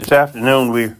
[0.00, 0.96] This afternoon, we're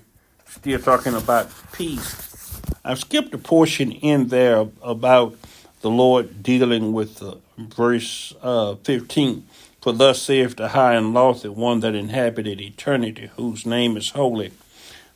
[0.46, 2.60] still talking about peace.
[2.84, 5.37] I've skipped a portion in there about
[5.80, 9.46] the Lord dealing with uh, verse uh, 15.
[9.80, 14.53] For thus saith the high and lofty one that inhabited eternity, whose name is holy.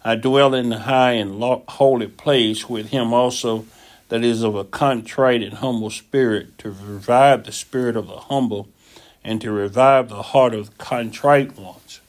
[0.02, 3.66] I dwell in the high and holy place with him also
[4.08, 8.66] that is of a contrite and humble spirit, to revive the spirit of the humble,
[9.22, 12.00] and to revive the heart of contrite ones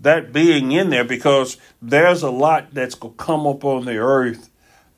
[0.00, 3.96] that being in there because there's a lot that's going to come up on the
[3.96, 4.48] earth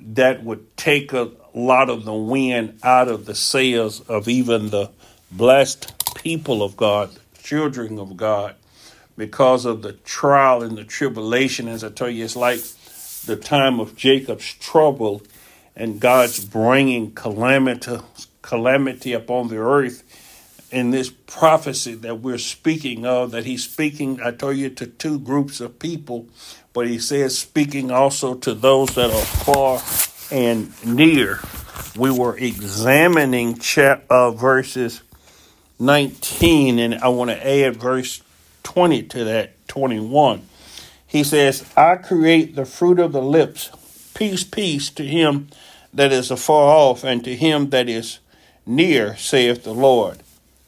[0.00, 4.90] that would take a lot of the wind out of the sails of even the
[5.30, 7.10] blessed people of God,
[7.42, 8.54] children of God,
[9.16, 11.68] because of the trial and the tribulation.
[11.68, 12.60] As I tell you, it's like
[13.26, 15.22] the time of Jacob's trouble
[15.76, 17.98] and God's bringing calamity,
[18.42, 20.02] calamity upon the earth
[20.70, 25.18] in this prophecy that we're speaking of, that he's speaking, I told you, to two
[25.18, 26.28] groups of people,
[26.72, 29.82] but he says speaking also to those that are far
[30.30, 31.40] and near.
[31.96, 35.02] We were examining chap, uh, verses
[35.78, 38.22] 19, and I want to add verse
[38.62, 40.46] 20 to that, 21.
[41.06, 43.70] He says, I create the fruit of the lips,
[44.14, 45.48] peace, peace to him
[45.92, 48.20] that is afar off, and to him that is
[48.64, 50.22] near, saith the Lord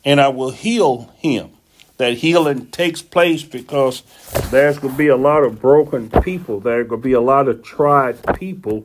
[0.05, 1.51] and I will heal him.
[1.99, 4.03] That healing takes place because
[4.51, 6.59] there's going to be a lot of broken people.
[6.59, 8.85] There's going to be a lot of tried people.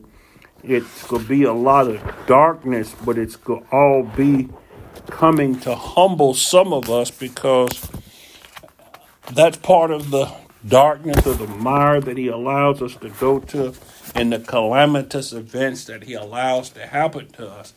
[0.64, 4.50] It's going to be a lot of darkness, but it's going to all be
[5.08, 7.90] coming to humble some of us because
[9.32, 10.32] that's part of the
[10.68, 13.74] darkness of the mire that he allows us to go to
[14.16, 17.74] and the calamitous events that he allows to happen to us.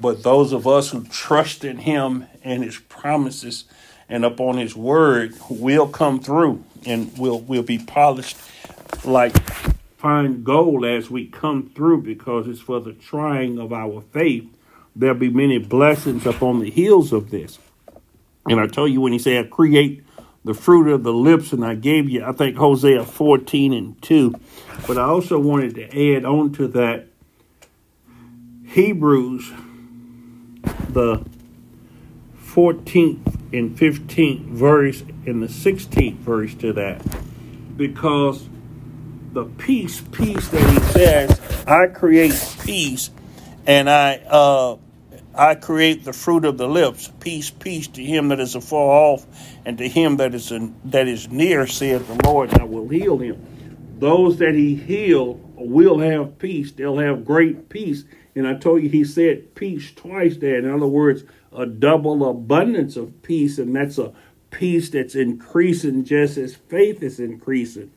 [0.00, 3.64] But those of us who trust in Him and His promises
[4.08, 8.36] and upon His word will come through and will will be polished
[9.04, 9.36] like
[9.96, 14.44] fine gold as we come through because it's for the trying of our faith.
[14.96, 17.58] There'll be many blessings upon the heels of this.
[18.48, 20.04] And I tell you when he said, create
[20.44, 24.34] the fruit of the lips, and I gave you, I think, Hosea 14 and 2.
[24.88, 27.06] But I also wanted to add on to that
[28.66, 29.52] Hebrews
[30.88, 31.24] the
[32.54, 37.02] 14th and 15th verse and the 16th verse to that.
[37.76, 38.48] Because
[39.32, 42.34] the peace peace that he says i create
[42.64, 43.08] peace
[43.66, 44.76] and i uh
[45.34, 47.10] i create the fruit of the lips.
[47.20, 49.26] Peace peace to him that is afar off
[49.64, 53.16] and to him that is in, that is near saith the lord i will heal
[53.16, 53.46] him.
[53.98, 56.72] Those that he heal will have peace.
[56.72, 60.58] They'll have great peace and I told you he said peace twice there.
[60.58, 64.12] In other words, a double abundance of peace, and that's a
[64.50, 67.90] peace that's increasing just as faith is increasing.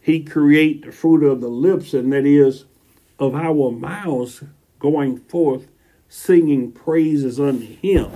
[0.00, 2.64] He create the fruit of the lips, and that is
[3.18, 4.42] of our mouths
[4.78, 5.68] going forth,
[6.08, 8.10] singing praises unto him.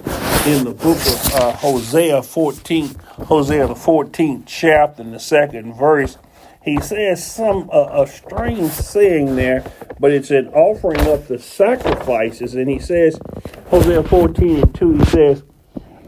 [0.46, 2.94] In the book of uh, Hosea 14,
[3.26, 6.18] Hosea the 14th chapter, in the second verse,
[6.64, 9.64] he says some uh, a strange saying there,
[9.98, 12.54] but it's an offering up the sacrifices.
[12.54, 13.18] And he says,
[13.66, 15.42] Hosea 14 and 2, he says,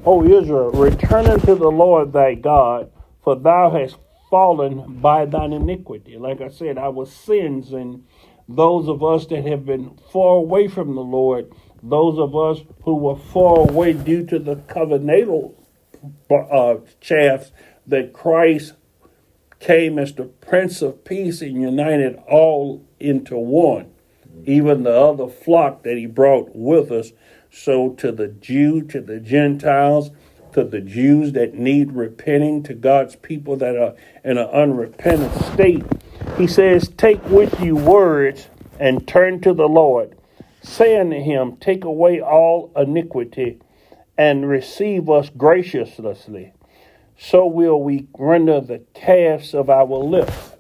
[0.04, 2.90] O Israel, return unto the Lord thy God,
[3.22, 3.96] for thou hast
[4.30, 6.18] fallen by thine iniquity.
[6.18, 8.04] Like I said, our sins and
[8.48, 11.50] those of us that have been far away from the Lord,
[11.82, 15.54] those of us who were far away due to the covenantal
[16.30, 17.50] uh, chaffs
[17.86, 18.74] that Christ
[19.64, 23.90] came as the Prince of Peace and united all into one,
[24.44, 27.12] even the other flock that he brought with us.
[27.50, 30.10] So, to the Jew, to the Gentiles,
[30.52, 35.84] to the Jews that need repenting, to God's people that are in an unrepentant state,
[36.36, 38.48] he says, Take with you words
[38.78, 40.14] and turn to the Lord,
[40.62, 43.60] saying to him, Take away all iniquity
[44.18, 46.52] and receive us graciously
[47.16, 50.52] so will we render the calves of our lips.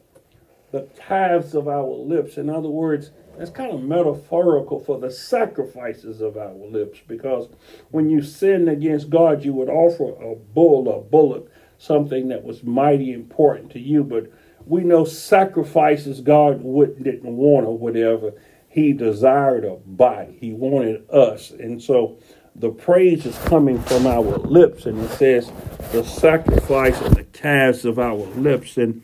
[0.72, 2.36] The calves of our lips.
[2.36, 7.48] In other words, that's kind of metaphorical for the sacrifices of our lips because
[7.90, 12.62] when you sinned against God, you would offer a bull, a bullock, something that was
[12.62, 14.04] mighty important to you.
[14.04, 14.30] But
[14.66, 18.32] we know sacrifices God would, didn't want or whatever.
[18.68, 21.50] He desired a body, He wanted us.
[21.50, 22.18] And so
[22.56, 25.50] the praise is coming from our lips, and it says
[25.92, 28.76] the sacrifice of the calves of our lips.
[28.76, 29.02] And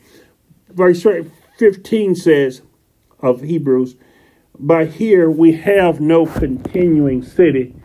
[0.69, 1.05] verse
[1.57, 2.61] 15 says
[3.19, 3.95] of Hebrews,
[4.57, 7.75] By here we have no continuing city,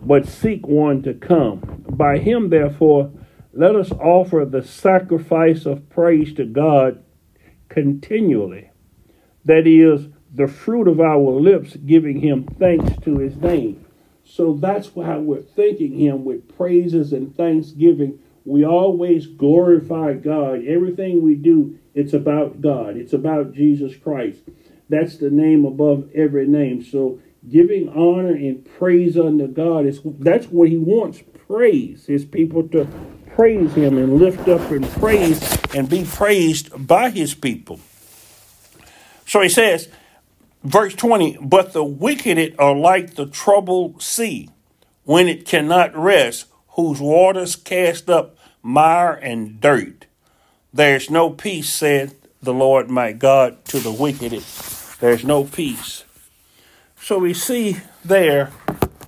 [0.00, 1.84] but seek one to come.
[1.88, 3.10] By him, therefore,
[3.52, 7.02] let us offer the sacrifice of praise to God
[7.68, 8.70] continually.
[9.44, 13.85] That is the fruit of our lips, giving him thanks to his name.
[14.28, 18.18] So that's why we're thanking him with praises and thanksgiving.
[18.44, 20.64] We always glorify God.
[20.64, 22.96] Everything we do, it's about God.
[22.96, 24.40] It's about Jesus Christ.
[24.88, 26.82] That's the name above every name.
[26.82, 31.22] So giving honor and praise unto God is that's what he wants.
[31.46, 32.88] Praise his people to
[33.34, 37.80] praise him and lift up and praise and be praised by his people.
[39.26, 39.88] So he says,
[40.66, 44.50] verse 20, but the wicked are like the troubled sea
[45.04, 50.06] when it cannot rest, whose waters cast up mire and dirt.
[50.74, 54.32] There's no peace, said the Lord my God to the wicked.
[55.00, 56.04] There's no peace.
[57.00, 58.50] So we see there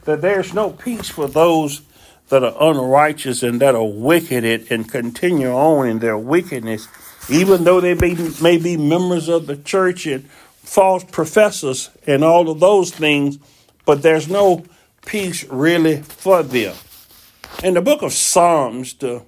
[0.05, 1.83] that there's no peace for those
[2.29, 6.89] that are unrighteous and that are wicked and continue on in their wickedness,
[7.29, 10.29] even though they may, may be members of the church and
[10.69, 13.39] false professors and all of those things,
[13.87, 14.65] but there's no
[15.07, 16.77] peace really for them.
[17.65, 19.23] In the book of Psalms, the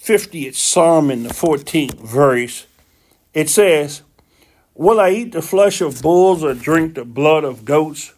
[0.00, 2.66] 50th Psalm in the 14th verse,
[3.34, 4.02] it says,
[4.76, 8.14] Will I eat the flesh of bulls or drink the blood of goats?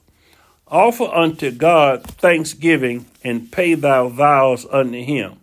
[0.68, 5.38] Offer unto God thanksgiving and pay thy vows unto him.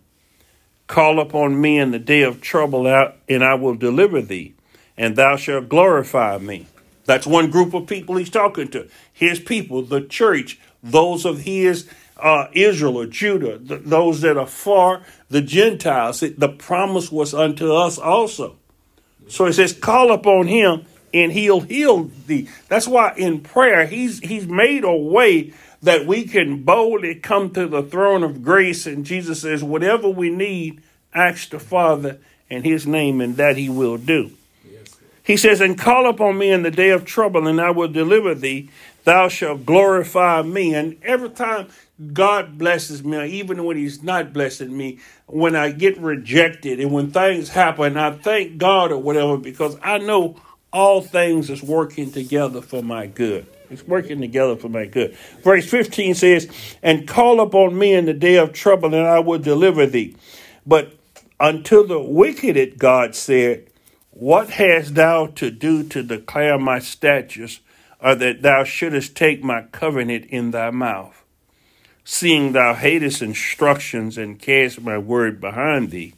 [0.86, 2.86] Call upon me in the day of trouble,
[3.28, 4.54] and I will deliver thee,
[4.96, 6.68] and thou shalt glorify me.
[7.06, 8.88] That's one group of people he's talking to.
[9.12, 14.46] His people, the church, those of his uh, Israel or Judah, th- those that are
[14.46, 16.20] far, the Gentiles.
[16.20, 18.56] The promise was unto us also.
[19.28, 22.48] So he says, Call upon him and he'll heal thee.
[22.68, 27.66] That's why in prayer he's he's made a way that we can boldly come to
[27.66, 28.86] the throne of grace.
[28.86, 30.82] And Jesus says, whatever we need,
[31.14, 32.18] ask the Father
[32.48, 34.32] in his name, and that he will do.
[35.26, 38.32] He says, And call upon me in the day of trouble, and I will deliver
[38.32, 38.70] thee.
[39.02, 40.72] Thou shalt glorify me.
[40.72, 41.66] And every time
[42.12, 47.10] God blesses me, even when He's not blessing me, when I get rejected and when
[47.10, 50.40] things happen, I thank God or whatever because I know
[50.72, 53.46] all things is working together for my good.
[53.68, 55.16] It's working together for my good.
[55.42, 56.48] Verse 15 says,
[56.84, 60.14] And call upon me in the day of trouble, and I will deliver thee.
[60.64, 60.92] But
[61.40, 63.66] unto the wicked, God said,
[64.18, 67.60] What hast thou to do to declare my statutes,
[68.00, 71.22] or that thou shouldest take my covenant in thy mouth?
[72.02, 76.14] Seeing thou hatest instructions and cast my word behind thee.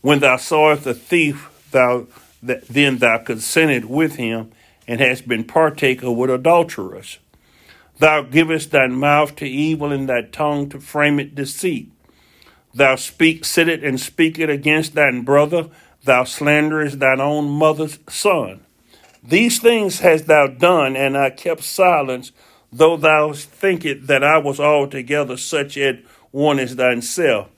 [0.00, 2.06] When thou sawest a thief, thou
[2.42, 4.52] then thou consented with him,
[4.88, 7.18] and hast been partaker with adulterers.
[7.98, 11.92] Thou givest thy mouth to evil, and thy tongue to frame it deceit.
[12.72, 15.68] Thou speak, sit it, and speak it against thine brother.
[16.06, 18.60] Thou slanderest thine own mother's son.
[19.24, 22.30] These things hast thou done, and I kept silence,
[22.72, 26.00] though thou thinkest that I was altogether such a
[26.30, 27.48] one as thyself.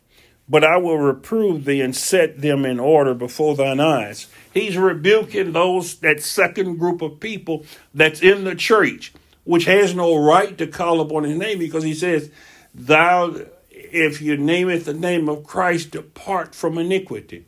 [0.49, 4.29] But I will reprove thee and set them in order before thine eyes.
[4.55, 9.13] He's rebuking those, that second group of people that's in the church,
[9.45, 12.31] which has no right to call upon his name because he says,
[12.75, 17.45] Thou, if you name it the name of Christ, depart from iniquity.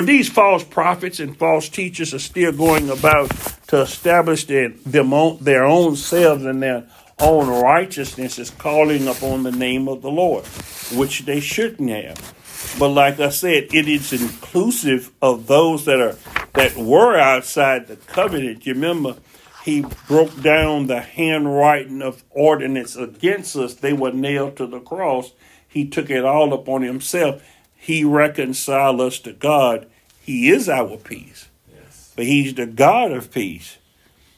[0.00, 3.28] But these false prophets and false teachers are still going about
[3.66, 6.86] to establish their, them own, their own selves and their
[7.18, 10.46] own righteousness is calling upon the name of the Lord,
[10.94, 12.76] which they shouldn't have.
[12.78, 16.16] But like I said, it is inclusive of those that are
[16.54, 18.64] that were outside the covenant.
[18.64, 19.16] You remember
[19.64, 23.74] he broke down the handwriting of ordinance against us.
[23.74, 25.34] They were nailed to the cross.
[25.68, 27.42] He took it all upon himself.
[27.76, 29.89] He reconciled us to God.
[30.30, 31.48] He is our peace.
[31.74, 32.12] Yes.
[32.14, 33.78] But he's the God of peace.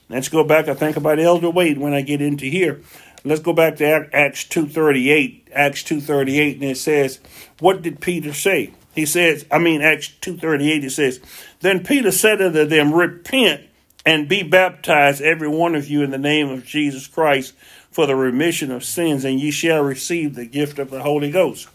[0.09, 0.67] Let's go back.
[0.67, 2.81] I think about Elder Wade when I get into here.
[3.25, 5.49] Let's go back to Acts 2.38.
[5.53, 7.21] Acts 2.38 and it says,
[7.61, 8.73] what did Peter say?
[8.95, 11.21] He says, I mean, Acts 2.38, it says,
[11.61, 13.61] Then Peter said unto them, Repent
[14.07, 17.53] and be baptized, every one of you, in the name of Jesus Christ
[17.91, 21.69] for the remission of sins, and ye shall receive the gift of the Holy Ghost.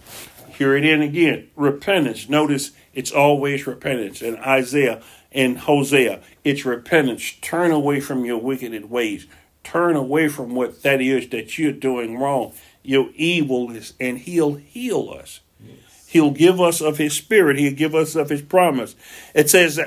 [0.57, 1.49] Here it in again.
[1.55, 2.29] Repentance.
[2.29, 4.23] Notice it's always repentance.
[4.23, 7.33] In Isaiah and Hosea, it's repentance.
[7.41, 9.27] Turn away from your wicked ways.
[9.63, 12.53] Turn away from what that is that you're doing wrong.
[12.81, 15.41] Your evilness, and He'll heal us.
[16.07, 17.59] He'll give us of his spirit.
[17.59, 18.95] He'll give us of his promise.
[19.35, 19.77] It says,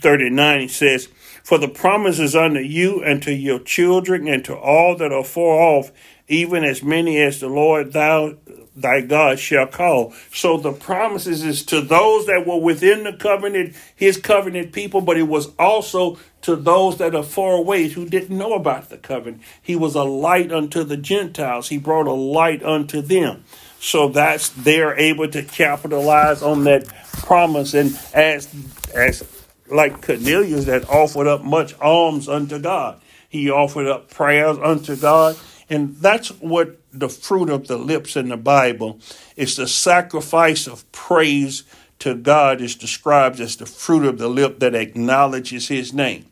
[0.00, 1.10] 39, he says,
[1.44, 5.22] For the promise is unto you and to your children and to all that are
[5.22, 5.92] far off,
[6.26, 8.36] even as many as the Lord thou
[8.80, 10.12] thy God shall call.
[10.32, 15.16] So the promises is to those that were within the covenant, his covenant people, but
[15.16, 19.42] it was also to those that are far away who didn't know about the covenant.
[19.62, 21.68] He was a light unto the Gentiles.
[21.68, 23.44] He brought a light unto them.
[23.80, 26.86] So that's they're able to capitalize on that
[27.18, 28.48] promise and as
[28.94, 29.22] as
[29.70, 33.00] like Cornelius that offered up much alms unto God.
[33.28, 35.36] He offered up prayers unto God.
[35.70, 39.00] And that's what the fruit of the lips in the Bible
[39.36, 41.64] It's the sacrifice of praise
[42.00, 46.26] to God is described as the fruit of the lip that acknowledges his name.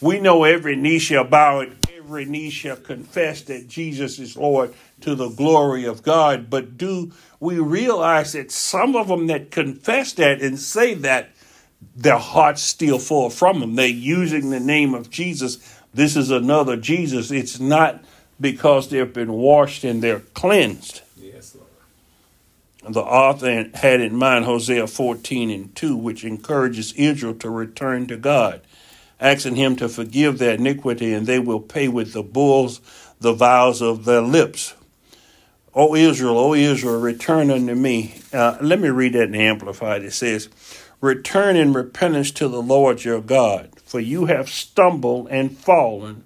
[0.00, 4.74] We know every knee shall bow and every knee shall confess that Jesus is Lord
[5.00, 6.50] to the glory of God.
[6.50, 11.30] But do we realize that some of them that confess that and say that
[11.94, 13.74] their hearts still fall from them?
[13.74, 15.58] They're using the name of Jesus.
[15.94, 17.30] This is another Jesus.
[17.30, 18.04] It's not
[18.40, 21.02] because they've been washed and they're cleansed.
[21.18, 22.94] Yes, Lord.
[22.94, 28.16] The author had in mind Hosea 14 and 2, which encourages Israel to return to
[28.16, 28.60] God,
[29.20, 32.80] asking Him to forgive their iniquity, and they will pay with the bulls
[33.20, 34.74] the vows of their lips.
[35.74, 38.14] O Israel, O Israel, return unto me.
[38.32, 40.02] Uh, let me read that in Amplified.
[40.02, 40.48] It says,
[41.00, 46.24] Return in repentance to the Lord your God, for you have stumbled and fallen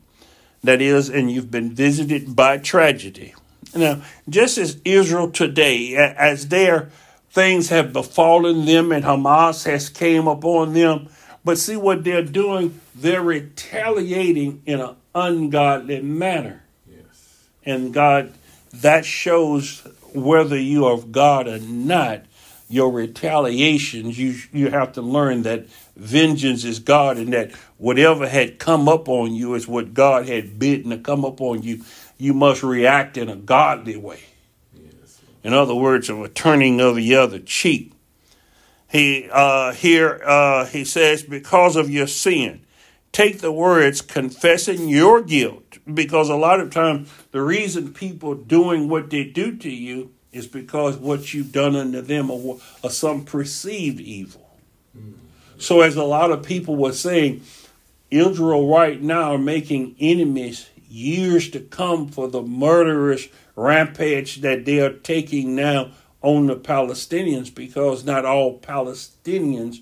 [0.62, 3.35] that is, and you've been visited by tragedy.
[3.75, 6.90] Now, just as Israel today, as their
[7.31, 11.09] things have befallen them and Hamas has came upon them,
[11.45, 12.81] but see what they're doing?
[12.95, 16.62] They're retaliating in an ungodly manner.
[16.88, 17.49] Yes.
[17.64, 18.33] And God,
[18.73, 22.25] that shows whether you are of God or not,
[22.69, 28.58] your retaliations, you you have to learn that vengeance is God and that whatever had
[28.58, 31.82] come up on you is what God had bidden to come up on you.
[32.18, 34.20] You must react in a godly way.
[34.75, 35.20] Yes.
[35.42, 37.92] In other words, of a turning of the other cheek.
[38.88, 42.60] He uh, here uh, he says, because of your sin,
[43.12, 45.78] take the words confessing your guilt.
[45.92, 50.46] Because a lot of times the reason people doing what they do to you is
[50.46, 54.50] because what you've done unto them or, or some perceived evil.
[54.96, 55.14] Mm.
[55.58, 57.42] So, as a lot of people were saying,
[58.11, 64.81] Israel right now are making enemies years to come for the murderous rampage that they
[64.81, 65.90] are taking now
[66.23, 69.81] on the Palestinians because not all Palestinians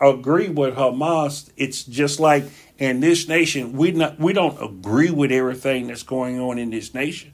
[0.00, 1.50] agree with Hamas.
[1.56, 2.44] It's just like
[2.78, 6.94] in this nation, we not we don't agree with everything that's going on in this
[6.94, 7.32] nation.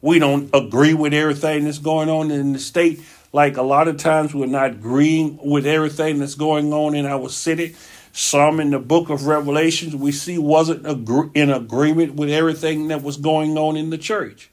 [0.00, 3.00] We don't agree with everything that's going on in the state.
[3.32, 7.28] Like a lot of times, we're not agreeing with everything that's going on in our
[7.28, 7.74] city.
[8.16, 10.86] Some in the book of Revelations we see wasn't
[11.34, 14.50] in agreement with everything that was going on in the church.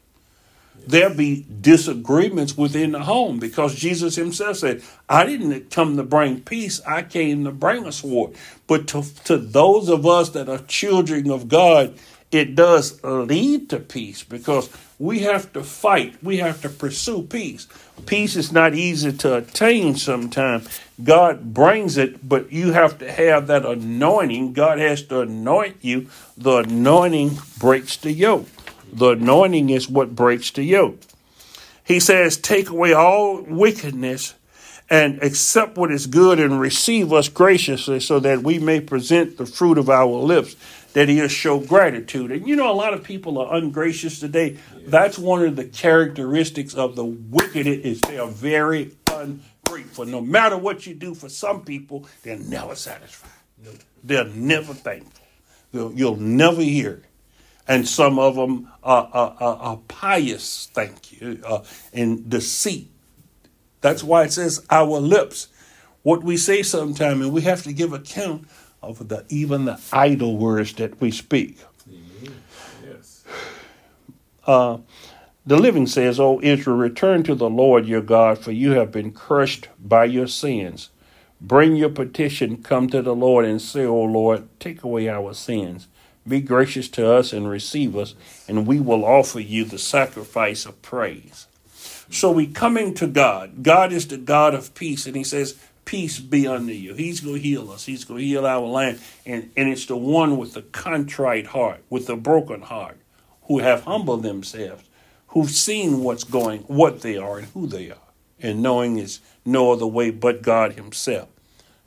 [0.88, 6.41] There'll be disagreements within the home because Jesus himself said, I didn't come to bring
[6.41, 8.34] peace, I came to bring a sword.
[8.65, 11.94] But to, to those of us that are children of God,
[12.32, 16.15] it does lead to peace because we have to fight.
[16.22, 17.67] We have to pursue peace.
[18.05, 20.79] Peace is not easy to attain sometimes.
[21.03, 24.53] God brings it, but you have to have that anointing.
[24.53, 26.08] God has to anoint you.
[26.38, 28.48] The anointing breaks the yoke.
[28.93, 31.00] The anointing is what breaks the yoke.
[31.84, 34.36] He says, Take away all wickedness
[34.88, 39.48] and accept what is good and receive us graciously so that we may present the
[39.48, 40.55] fruit of our lips
[40.93, 42.31] that he'll show gratitude.
[42.31, 44.57] And you know, a lot of people are ungracious today.
[44.86, 50.05] That's one of the characteristics of the wicked is they are very ungrateful.
[50.05, 53.31] No matter what you do for some people, they're never satisfied.
[53.63, 53.75] Nope.
[54.03, 55.25] They're never thankful.
[55.71, 57.03] You'll, you'll never hear.
[57.67, 62.91] And some of them are, are, are, are pious, thank you, uh, and deceit.
[63.81, 65.48] That's why it says our lips.
[66.03, 68.48] What we say sometime, and we have to give account
[68.81, 71.57] of the even the idle words that we speak.
[72.83, 73.23] Yes.
[74.45, 74.77] Uh,
[75.45, 79.11] the living says, O Israel, return to the Lord your God, for you have been
[79.11, 80.89] crushed by your sins.
[81.39, 85.88] Bring your petition, come to the Lord, and say, O Lord, take away our sins.
[86.27, 88.13] Be gracious to us and receive us,
[88.47, 91.47] and we will offer you the sacrifice of praise.
[92.11, 93.63] So we coming to God.
[93.63, 96.93] God is the God of peace, and He says, peace be unto you.
[96.93, 97.85] He's going to heal us.
[97.85, 99.00] He's going to heal our land.
[99.25, 102.97] And, and it's the one with the contrite heart, with the broken heart,
[103.43, 104.83] who have humbled themselves,
[105.27, 107.97] who've seen what's going, what they are, and who they are,
[108.39, 111.29] and knowing is no other way but God Himself,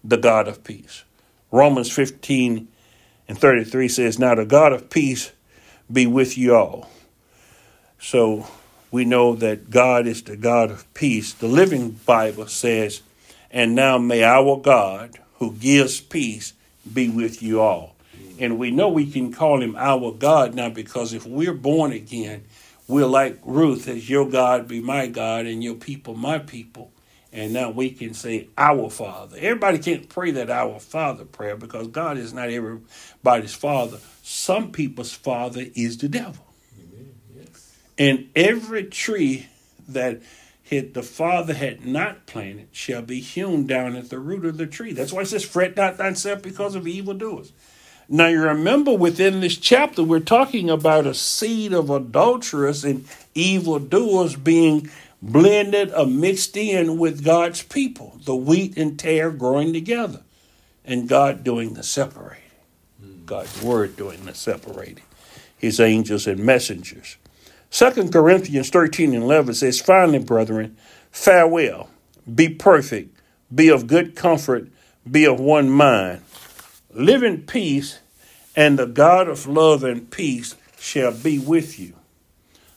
[0.03, 1.05] the God of peace.
[1.51, 2.69] Romans 15
[3.29, 5.33] and 33 says, Now the God of peace
[5.91, 6.91] be with you all.
[7.99, 8.47] So
[8.91, 11.33] we know that God is the God of peace.
[11.33, 13.03] The Living Bible says,
[13.55, 16.55] And now may our God, who gives peace,
[16.93, 17.95] be with you all.
[18.41, 22.45] And we know we can call him our God now because if we're born again,
[22.89, 26.91] we're like Ruth, as your God be my God and your people my people.
[27.33, 29.37] And now we can say our Father.
[29.41, 33.99] Everybody can't pray that our Father prayer because God is not everybody's Father.
[34.23, 36.45] Some people's Father is the devil.
[37.37, 37.73] Yes.
[37.99, 39.47] And every tree
[39.89, 40.23] that
[40.65, 44.67] hit the Father had not planted shall be hewn down at the root of the
[44.67, 44.95] tree.
[44.95, 47.53] That's why it says, Fret not thyself because of evildoers.
[48.09, 54.37] Now you remember within this chapter, we're talking about a seed of adulterers and evildoers
[54.37, 54.91] being
[55.21, 60.23] blended or mixed in with God's people, the wheat and tare growing together,
[60.85, 62.43] and God doing the separating.
[63.03, 63.25] Hmm.
[63.27, 65.05] God's word doing the separating.
[65.59, 67.17] His angels and messengers.
[67.75, 70.77] 2 Corinthians 13 and 11 says, Finally, brethren,
[71.11, 71.91] farewell,
[72.33, 73.19] be perfect,
[73.53, 74.69] be of good comfort,
[75.11, 76.23] be of one mind.
[76.93, 77.99] Live in peace,
[78.55, 81.95] and the God of love and peace shall be with you.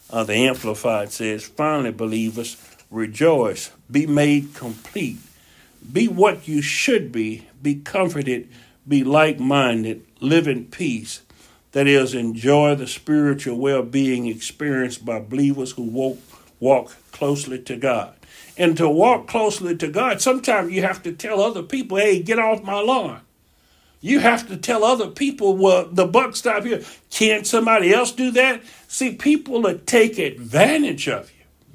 [0.09, 2.57] Uh, the Amplified says, finally, believers,
[2.89, 5.19] rejoice, be made complete,
[5.93, 8.49] be what you should be, be comforted,
[8.87, 11.21] be like minded, live in peace.
[11.73, 16.17] That is, enjoy the spiritual well being experienced by believers who walk,
[16.59, 18.13] walk closely to God.
[18.57, 22.39] And to walk closely to God, sometimes you have to tell other people, hey, get
[22.39, 23.21] off my lawn.
[23.99, 26.83] You have to tell other people, well, the buck stop here.
[27.09, 28.61] Can't somebody else do that?
[28.87, 31.73] See, people that take advantage of you.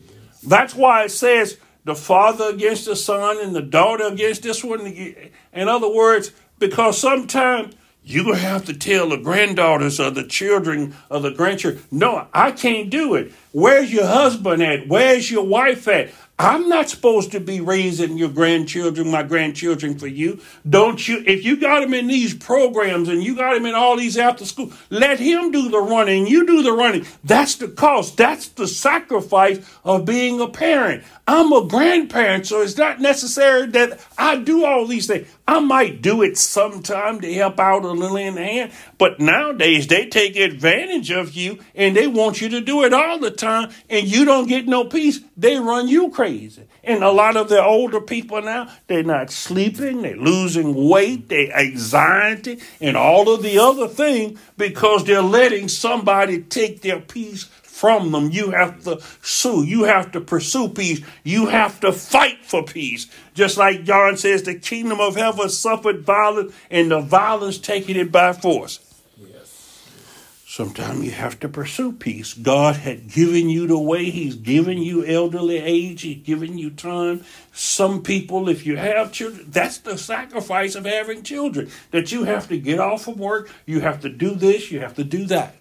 [0.49, 4.87] That's why it says the father against the son and the daughter against this one.
[4.87, 10.25] In other words, because sometimes you're going to have to tell the granddaughters or the
[10.25, 13.33] children or the grandchildren, no, I can't do it.
[13.53, 14.89] Where's your husband at?
[14.89, 16.11] Where's your wife at?
[16.43, 20.41] I'm not supposed to be raising your grandchildren, my grandchildren for you.
[20.69, 21.23] Don't you?
[21.25, 24.45] If you got him in these programs and you got him in all these after
[24.45, 26.27] school, let him do the running.
[26.27, 27.07] You do the running.
[27.23, 28.17] That's the cost.
[28.17, 31.05] That's the sacrifice of being a parent.
[31.29, 35.29] I'm a grandparent, so it's not necessary that I do all these things.
[35.47, 39.87] I might do it sometime to help out a little in the hand, but nowadays
[39.87, 43.71] they take advantage of you and they want you to do it all the time,
[43.89, 45.21] and you don't get no peace.
[45.37, 46.32] They run you crazy.
[46.85, 51.57] And a lot of the older people now, they're not sleeping, they're losing weight, they're
[51.57, 58.13] anxiety, and all of the other things because they're letting somebody take their peace from
[58.13, 58.31] them.
[58.31, 59.65] You have to sue.
[59.65, 61.01] You have to pursue peace.
[61.25, 63.09] You have to fight for peace.
[63.35, 68.13] Just like John says, the kingdom of heaven suffered violence, and the violence taking it
[68.13, 68.92] by force.
[70.53, 72.35] Sometimes you have to pursue peace.
[72.35, 74.11] God had given you the way.
[74.11, 76.03] He's given you elderly age.
[76.03, 77.25] He's given you time.
[77.55, 81.71] Some people, if you have children, that's the sacrifice of having children.
[81.91, 83.51] That you have to get off from work.
[83.65, 84.71] You have to do this.
[84.71, 85.57] You have to do that.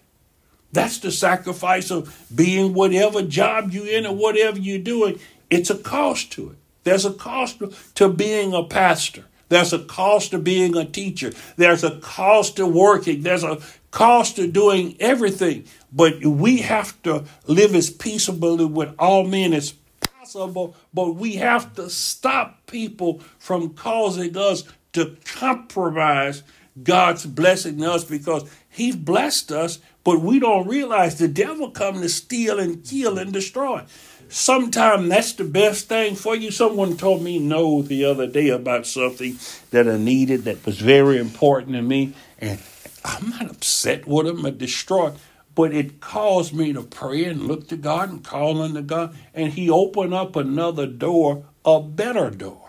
[0.72, 5.18] That's the sacrifice of being whatever job you're in or whatever you're doing.
[5.48, 6.56] It's a cost to it.
[6.84, 7.62] There's a cost
[7.94, 9.24] to being a pastor.
[9.48, 11.32] There's a cost to being a teacher.
[11.56, 13.22] There's a cost to working.
[13.22, 13.58] There's a
[13.92, 15.66] cost of doing everything.
[15.92, 20.74] But we have to live as peaceably with all men as possible.
[20.92, 26.42] But we have to stop people from causing us to compromise
[26.82, 32.08] God's blessing us because He's blessed us, but we don't realize the devil come to
[32.08, 33.84] steal and kill and destroy.
[34.30, 36.50] Sometimes that's the best thing for you.
[36.50, 39.36] Someone told me no the other day about something
[39.70, 42.58] that I needed that was very important to me, and
[43.04, 45.16] I'm not upset with him or distraught,
[45.54, 49.16] but it caused me to pray and look to God and call on unto God,
[49.34, 52.62] and He opened up another door, a better door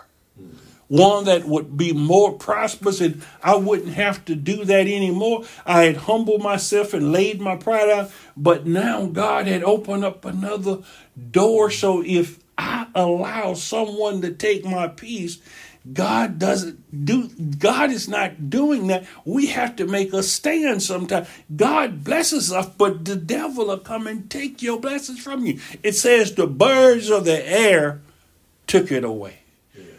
[0.94, 5.44] one that would be more prosperous and I wouldn't have to do that anymore.
[5.66, 10.24] I had humbled myself and laid my pride out, but now God had opened up
[10.24, 10.80] another
[11.32, 11.72] door.
[11.72, 15.40] So if I allow someone to take my peace,
[15.92, 19.06] God doesn't do God is not doing that.
[19.26, 21.28] We have to make a stand sometimes.
[21.54, 25.60] God blesses us, but the devil will come and take your blessings from you.
[25.82, 28.02] It says the birds of the air
[28.66, 29.40] took it away.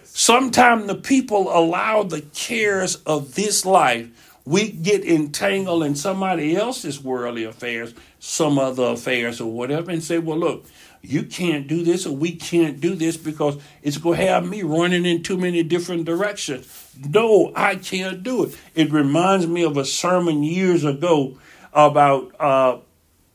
[0.05, 4.09] Sometimes the people allow the cares of this life.
[4.47, 10.19] We get entangled in somebody else's worldly affairs, some other affairs or whatever, and say,
[10.19, 10.67] well, look,
[11.07, 14.63] you can't do this or we can't do this because it's going to have me
[14.63, 16.91] running in too many different directions.
[17.09, 18.57] No, I can't do it.
[18.75, 21.37] It reminds me of a sermon years ago
[21.75, 22.79] about uh,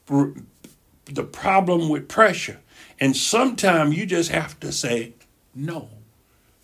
[0.08, 2.60] the problem with pressure.
[3.00, 5.14] And sometimes you just have to say
[5.54, 5.90] no.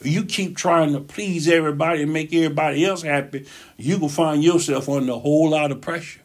[0.02, 3.46] You keep trying to please everybody and make everybody else happy,
[3.78, 6.22] you will find yourself under a whole lot of pressure.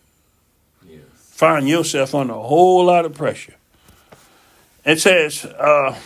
[0.86, 1.00] Yes.
[1.14, 3.54] Find yourself under a whole lot of pressure.
[4.84, 5.98] It says, uh,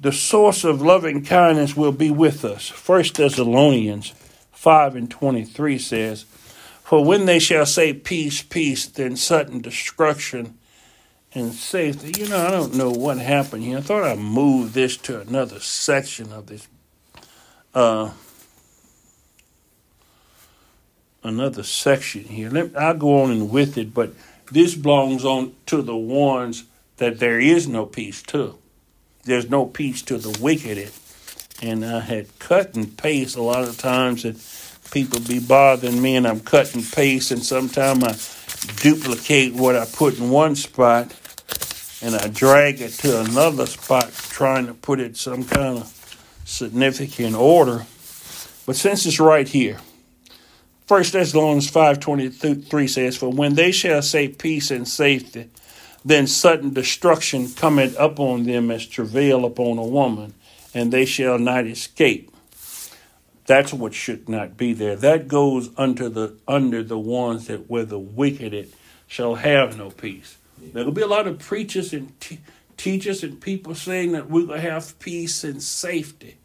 [0.00, 2.68] the source of loving kindness will be with us.
[2.68, 4.12] First Thessalonians
[4.52, 6.24] 5 and 23 says,
[6.82, 10.58] For when they shall say peace, peace, then sudden destruction
[11.34, 12.20] and safety.
[12.20, 13.78] You know, I don't know what happened here.
[13.78, 16.68] I thought I'd move this to another section of this.
[17.74, 18.12] Uh,
[21.22, 22.50] another section here.
[22.50, 24.12] Let, I'll go on and with it, but
[24.50, 26.64] this belongs on to the ones
[26.96, 28.58] that there is no peace to
[29.24, 30.90] there's no peace to the wicked.
[31.62, 34.36] And I had cut and paste a lot of times that
[34.90, 40.18] people be bothering me, and I'm cutting paste, and sometimes I duplicate what I put
[40.18, 41.18] in one spot
[42.02, 47.34] and I drag it to another spot, trying to put it some kind of significant
[47.34, 47.86] order.
[48.66, 49.78] But since it's right here,
[50.86, 55.48] First Thessalonians five twenty three says, "For when they shall say peace and safety,
[56.04, 60.34] then sudden destruction cometh upon them as travail upon a woman,
[60.74, 62.30] and they shall not escape.
[63.46, 64.96] That's what should not be there.
[64.96, 68.72] That goes under the under the ones that where the wicked
[69.06, 70.38] shall have no peace.
[70.58, 72.40] There will be a lot of preachers and te-
[72.76, 76.38] teachers and people saying that going to have peace and safety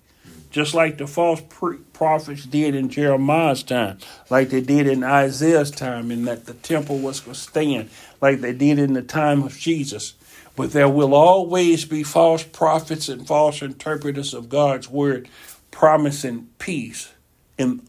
[0.51, 5.71] just like the false pre- prophets did in Jeremiah's time, like they did in Isaiah's
[5.71, 7.89] time, and that the temple was going to stand,
[8.21, 10.13] like they did in the time of Jesus.
[10.55, 15.29] But there will always be false prophets and false interpreters of God's word
[15.71, 17.13] promising peace.
[17.57, 17.87] And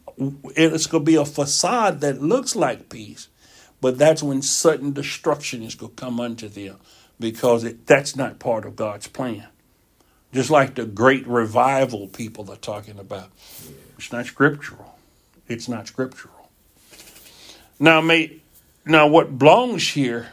[0.57, 3.29] it's going to be a facade that looks like peace,
[3.81, 6.79] but that's when sudden destruction is going to come unto them
[7.19, 9.47] because it, that's not part of God's plan
[10.33, 13.31] just like the great revival people are talking about.
[13.99, 14.99] It's not scriptural.
[15.49, 16.51] It's not scriptural.
[17.79, 18.40] Now, may,
[18.85, 20.29] now what belongs here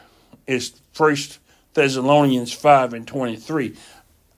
[0.45, 1.39] is First
[1.73, 3.75] Thessalonians five and twenty three.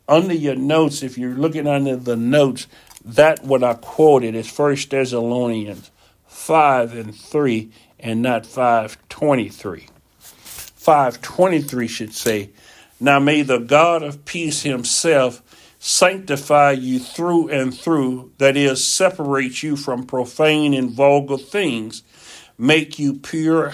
[0.07, 2.67] Under your notes, if you're looking under the notes,
[3.05, 5.91] that what I quoted is First Thessalonians
[6.27, 9.87] five and three, and not five twenty three.
[10.19, 12.49] Five twenty three should say,
[12.99, 15.41] "Now may the God of peace Himself."
[15.81, 22.03] sanctify you through and through, that is, separate you from profane and vulgar things,
[22.57, 23.71] make you pure,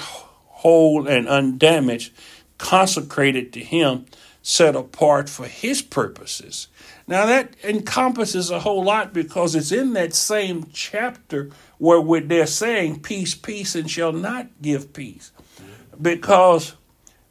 [0.66, 2.12] whole, and undamaged,
[2.58, 4.08] consecrated to Him,
[4.42, 6.70] set apart for His purposes.
[7.08, 13.02] Now, that encompasses a whole lot because it's in that same chapter where they're saying,
[13.02, 15.32] Peace, peace, and shall not give peace.
[16.02, 16.74] Because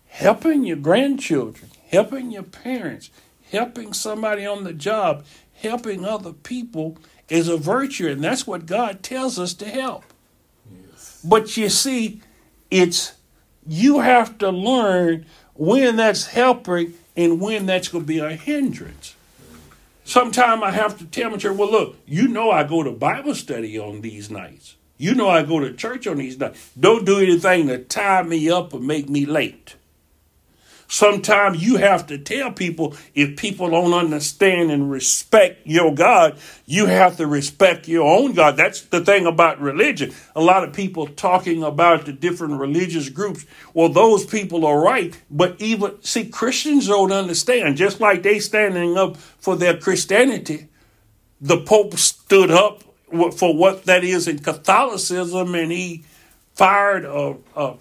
[0.07, 3.11] helping your grandchildren, helping your parents,
[3.51, 9.03] helping somebody on the job, helping other people is a virtue, and that's what God
[9.03, 10.05] tells us to help.
[10.71, 11.21] Yes.
[11.25, 12.21] But you see,
[12.71, 13.15] it's
[13.67, 19.15] you have to learn when that's helping and when that's going to be a hindrance.
[20.05, 23.35] Sometimes I have to tell my church, well, look, you know I go to Bible
[23.35, 24.77] study on these nights.
[24.99, 26.71] You know I go to church on these nights.
[26.79, 29.77] Don't do anything to tie me up or make me late.
[30.95, 36.87] Sometimes you have to tell people if people don't understand and respect your God, you
[36.87, 38.57] have to respect your own God.
[38.57, 40.15] That's the thing about religion.
[40.37, 43.45] A lot of people talking about the different religious groups.
[43.73, 47.77] Well, those people are right, but even see Christians don't understand.
[47.77, 50.69] Just like they standing up for their Christianity,
[51.41, 52.85] the Pope stood up
[53.37, 56.05] for what that is in Catholicism, and he
[56.55, 57.75] fired a, a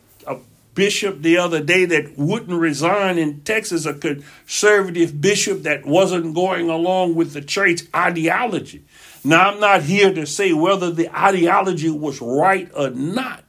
[0.75, 6.69] bishop the other day that wouldn't resign in Texas, a conservative bishop that wasn't going
[6.69, 8.83] along with the church ideology.
[9.23, 13.43] Now, I'm not here to say whether the ideology was right or not,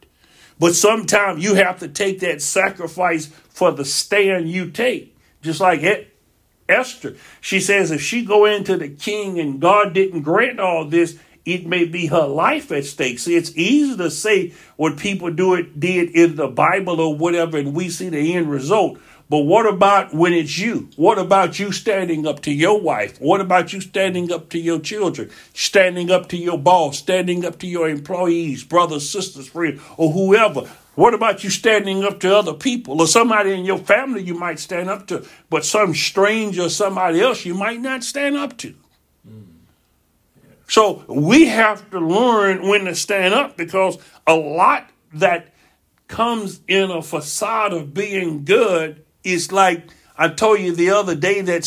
[0.59, 5.17] but sometimes you have to take that sacrifice for the stand you take.
[5.43, 6.11] Just like
[6.69, 11.19] Esther, she says if she go into the king and God didn't grant all this,
[11.45, 13.19] it may be her life at stake.
[13.19, 17.59] See, it's easy to say what people do it did in the Bible or whatever,
[17.59, 18.99] and we see the end result.
[19.29, 20.91] But what about when it's you?
[20.97, 23.19] What about you standing up to your wife?
[23.21, 25.31] What about you standing up to your children?
[25.55, 26.99] Standing up to your boss?
[26.99, 30.69] Standing up to your employees, brothers, sisters, friends, or whoever?
[30.95, 34.61] What about you standing up to other people or somebody in your family you might
[34.61, 38.75] stand up to, but some stranger, or somebody else you might not stand up to?
[40.69, 45.53] So we have to learn when to stand up because a lot that
[46.09, 51.41] comes in a facade of being good is like I told you the other day
[51.41, 51.65] that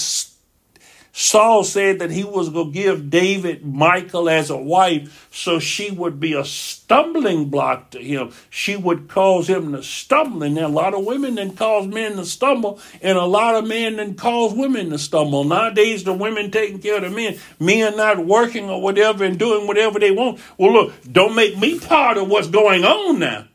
[1.20, 5.90] Saul said that he was going to give David Michal as a wife so she
[5.90, 8.32] would be a stumbling block to him.
[8.52, 10.44] She would cause him to stumble.
[10.44, 13.96] And a lot of women then cause men to stumble, and a lot of men
[13.96, 15.44] then cause women to stumble.
[15.44, 19.66] Nowadays, the women taking care of the men, men not working or whatever and doing
[19.66, 20.40] whatever they want.
[20.60, 23.48] Well, look, don't make me part of what's going on now.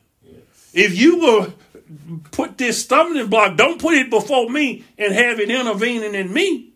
[0.73, 1.53] If you will
[2.31, 6.72] put this stumbling block, don't put it before me and have it intervening in me.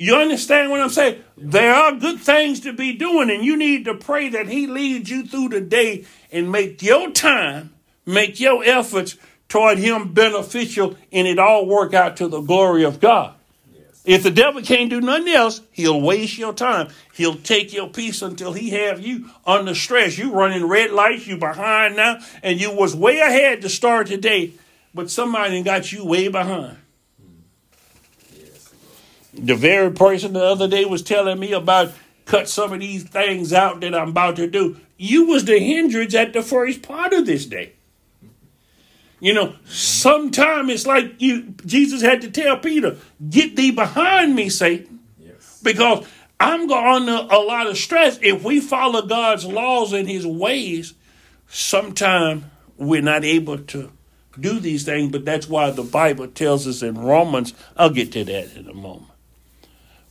[0.00, 1.22] You understand what I'm saying?
[1.36, 5.10] There are good things to be doing, and you need to pray that He leads
[5.10, 7.74] you through the day and make your time,
[8.06, 12.98] make your efforts toward Him beneficial, and it all work out to the glory of
[12.98, 13.34] God.
[13.74, 14.02] Yes.
[14.06, 16.88] If the devil can't do nothing else, he'll waste your time.
[17.12, 20.16] He'll take your peace until he have you under stress.
[20.16, 24.54] You running red lights, you behind now, and you was way ahead to start today,
[24.94, 26.78] but somebody got you way behind.
[29.32, 31.92] The very person the other day was telling me about
[32.24, 34.76] cut some of these things out that I'm about to do.
[34.96, 37.72] You was the hindrance at the first part of this day.
[39.18, 42.96] You know, sometimes it's like you Jesus had to tell Peter,
[43.28, 45.00] get thee behind me, Satan.
[45.18, 45.60] Yes.
[45.62, 46.06] Because
[46.38, 48.18] I'm going under a lot of stress.
[48.22, 50.94] If we follow God's laws and his ways,
[51.48, 52.44] sometimes
[52.78, 53.92] we're not able to
[54.38, 58.24] do these things, but that's why the Bible tells us in Romans, I'll get to
[58.24, 59.09] that in a moment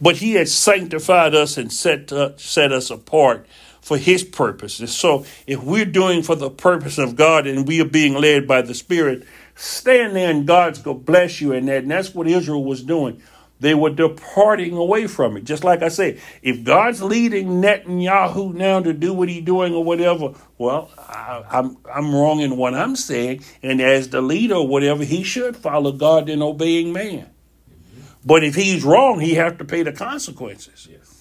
[0.01, 3.45] but he has sanctified us and set, uh, set us apart
[3.81, 4.95] for his purposes.
[4.95, 8.62] So if we're doing for the purpose of God and we are being led by
[8.62, 11.83] the Spirit, stand there and God's going to bless you in that.
[11.83, 13.21] And that's what Israel was doing.
[13.62, 15.43] They were departing away from it.
[15.43, 19.83] Just like I said, if God's leading Netanyahu now to do what he's doing or
[19.83, 23.43] whatever, well, I, am I'm, I'm wrong in what I'm saying.
[23.62, 27.29] And as the leader or whatever, he should follow God in obeying man.
[28.25, 30.88] But if he's wrong, he has to pay the consequences.
[30.89, 31.19] Yes.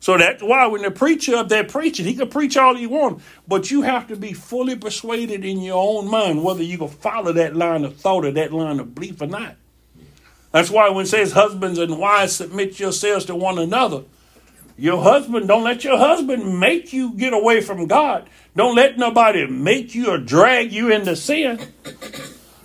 [0.00, 3.22] So that's why when the preacher up there preaching, he can preach all he wants,
[3.46, 7.32] but you have to be fully persuaded in your own mind whether you can follow
[7.32, 9.56] that line of thought or that line of belief or not.
[10.52, 14.04] That's why when it says husbands and wives submit yourselves to one another,
[14.78, 18.28] your husband, don't let your husband make you get away from God.
[18.56, 21.60] Don't let nobody make you or drag you into sin.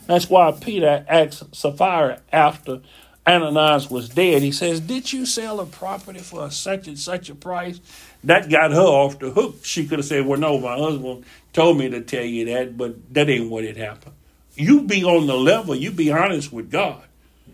[0.07, 2.81] That's why Peter asked Sapphira after
[3.27, 7.35] Ananias was dead, he says, Did you sell a property for such and such a
[7.35, 7.79] price?
[8.23, 9.57] That got her off the hook.
[9.63, 13.13] She could have said, Well, no, my husband told me to tell you that, but
[13.13, 14.13] that ain't what it happened.
[14.55, 17.03] You be on the level, you be honest with God.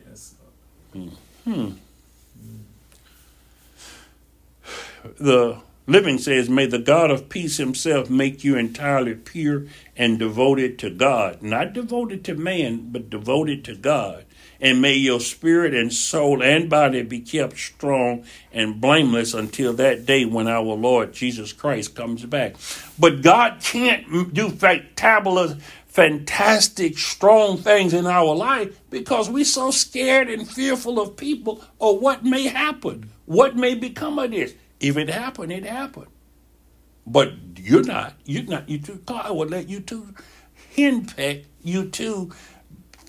[0.05, 0.35] Yes.
[1.45, 1.69] Hmm.
[5.17, 5.57] The
[5.87, 10.89] living says, May the God of peace himself make you entirely pure and devoted to
[10.89, 11.41] God.
[11.41, 14.25] Not devoted to man, but devoted to God
[14.61, 20.05] and may your spirit and soul and body be kept strong and blameless until that
[20.05, 22.55] day when our Lord Jesus Christ comes back.
[22.97, 30.29] But God can't do fantabulous, fantastic, strong things in our life because we're so scared
[30.29, 34.53] and fearful of people or what may happen, what may become of this.
[34.79, 36.07] If it happened, it happened.
[37.05, 38.13] But you're not.
[38.25, 38.69] You're not.
[38.69, 39.01] You too.
[39.05, 40.13] God will let you too
[40.75, 42.31] henpeck you too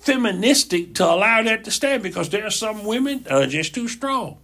[0.03, 3.89] feministic to allow that to stand because there are some women that are just too
[3.89, 4.39] strong.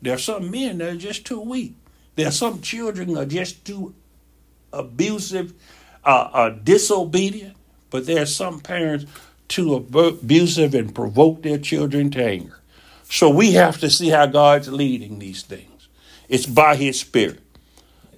[0.00, 1.74] There are some men that are just too weak.
[2.16, 3.94] There are some children that are just too
[4.72, 5.52] abusive,
[6.04, 7.56] uh, uh, disobedient.
[7.90, 9.04] But there are some parents
[9.48, 12.58] too abusive and provoke their children to anger.
[13.04, 15.88] So we have to see how God's leading these things.
[16.28, 17.40] It's by His Spirit.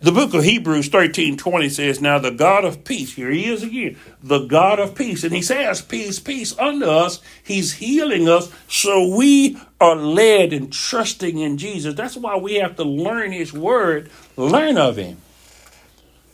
[0.04, 3.62] The book of Hebrews 13 20 says, Now the God of peace, here he is
[3.62, 5.24] again, the God of peace.
[5.24, 7.22] And he says, Peace, peace unto us.
[7.42, 8.52] He's healing us.
[8.68, 11.94] So we are led and trusting in Jesus.
[11.94, 15.16] That's why we have to learn his word, learn of him.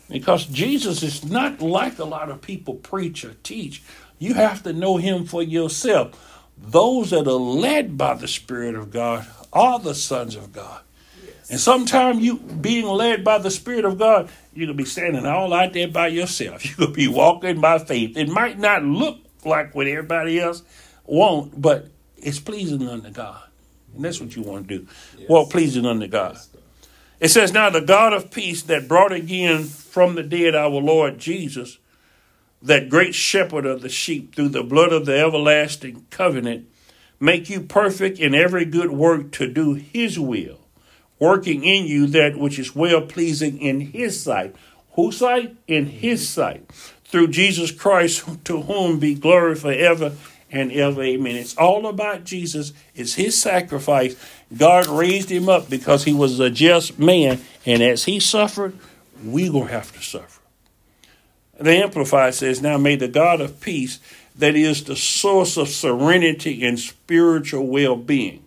[0.09, 3.85] Because Jesus is not like a lot of people preach or teach.
[4.19, 6.49] You have to know him for yourself.
[6.59, 10.81] Those that are led by the Spirit of God are the sons of God.
[11.51, 15.53] And sometimes you being led by the Spirit of God, you're gonna be standing all
[15.53, 16.65] out there by yourself.
[16.79, 18.17] You're gonna be walking by faith.
[18.17, 20.63] It might not look like what everybody else
[21.05, 23.43] want, but it's pleasing unto God.
[23.97, 24.87] And that's what you want to do.
[25.19, 25.29] Yes.
[25.29, 26.39] Walk pleasing unto God.
[27.19, 31.19] It says, Now the God of peace that brought again from the dead our Lord
[31.19, 31.79] Jesus,
[32.63, 36.69] that great shepherd of the sheep, through the blood of the everlasting covenant,
[37.19, 40.60] make you perfect in every good work to do his will
[41.21, 44.57] working in you that which is well pleasing in his sight.
[44.95, 45.55] Whose sight?
[45.69, 46.69] In his sight.
[47.05, 50.13] Through Jesus Christ, to whom be glory forever
[50.51, 51.03] and ever.
[51.03, 51.37] Amen.
[51.37, 52.73] It's all about Jesus.
[52.95, 54.17] It's his sacrifice.
[54.57, 57.41] God raised him up because he was a just man.
[57.65, 58.77] And as he suffered,
[59.23, 60.41] we're going to have to suffer.
[61.59, 64.01] The Amplified says, Now may the God of peace,
[64.37, 68.45] that is the source of serenity and spiritual well being.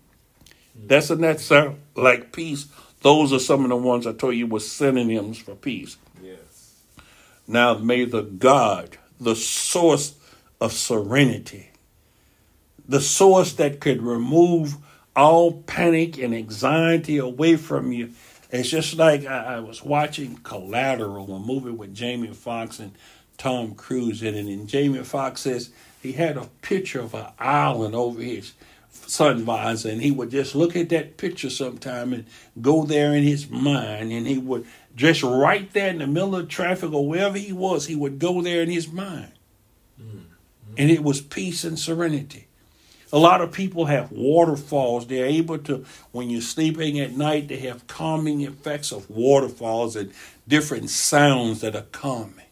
[0.88, 2.68] Doesn't that sound like peace?
[3.02, 5.98] Those are some of the ones I told you were synonyms for peace.
[6.24, 6.80] Yes.
[7.48, 10.16] Now may the God, the source
[10.62, 11.72] of serenity,
[12.88, 14.78] the source that could remove
[15.16, 18.12] all panic and anxiety away from you.
[18.50, 22.94] It's just like I, I was watching Collateral, a movie with Jamie Foxx and
[23.38, 27.96] Tom Cruise in it, and Jamie Foxx says he had a picture of an island
[27.96, 28.54] over his
[29.14, 32.26] sun visor, and he would just look at that picture sometime and
[32.62, 36.50] go there in his mind, and he would just right there in the middle of
[36.50, 39.32] traffic or wherever he was, he would go there in his mind.
[40.02, 40.20] Mm-hmm.
[40.78, 42.48] And it was peace and serenity.
[43.12, 45.06] A lot of people have waterfalls.
[45.06, 50.12] They're able to, when you're sleeping at night, they have calming effects of waterfalls and
[50.48, 52.46] different sounds that are calming.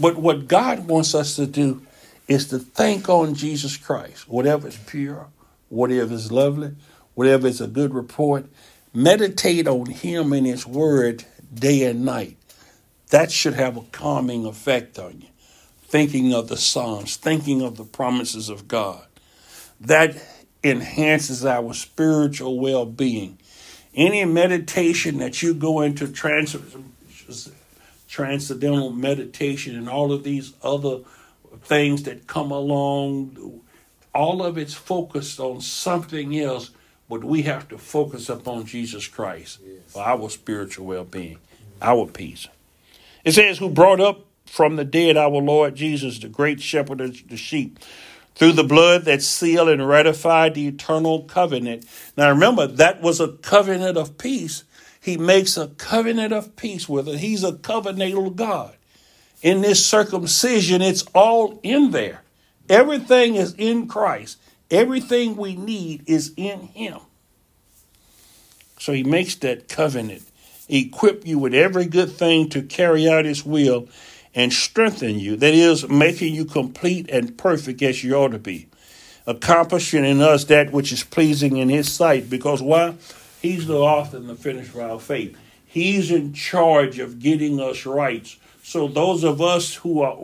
[0.00, 1.82] But what God wants us to do
[2.26, 5.28] is to think on Jesus Christ, whatever is pure,
[5.68, 6.72] whatever is lovely,
[7.14, 8.46] whatever is a good report.
[8.94, 12.36] Meditate on Him and His Word day and night.
[13.10, 15.28] That should have a calming effect on you.
[15.82, 19.06] Thinking of the Psalms, thinking of the promises of God
[19.80, 20.16] that
[20.64, 23.38] enhances our spiritual well being.
[23.94, 26.56] Any meditation that you go into trans-
[28.08, 31.00] transcendental meditation and all of these other
[31.62, 33.62] things that come along,
[34.18, 36.70] all of it's focused on something else,
[37.08, 39.78] but we have to focus upon Jesus Christ yes.
[39.86, 41.38] for our spiritual well being,
[41.80, 42.48] our peace.
[43.24, 47.28] It says, Who brought up from the dead our Lord Jesus, the great shepherd of
[47.28, 47.78] the sheep
[48.34, 51.84] through the blood that sealed and ratified the eternal covenant.
[52.16, 54.64] Now remember, that was a covenant of peace.
[55.00, 57.18] He makes a covenant of peace with it.
[57.18, 58.74] He's a covenantal God.
[59.42, 62.22] In this circumcision, it's all in there.
[62.68, 64.38] Everything is in Christ.
[64.70, 67.00] Everything we need is in Him.
[68.78, 70.22] So He makes that covenant,
[70.68, 73.88] equip you with every good thing to carry out His will
[74.34, 75.36] and strengthen you.
[75.36, 78.68] That is, making you complete and perfect as you ought to be.
[79.26, 82.30] Accomplishing in us that which is pleasing in His sight.
[82.30, 82.94] Because why?
[83.42, 85.36] He's the author and the finisher of our faith.
[85.64, 88.34] He's in charge of getting us right.
[88.62, 90.18] So those of us who are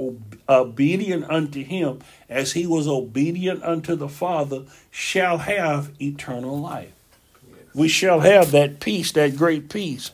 [0.48, 2.00] obedient unto Him,
[2.34, 6.92] as He was obedient unto the Father, shall have eternal life.
[7.48, 7.74] Yes.
[7.74, 10.10] We shall have that peace, that great peace.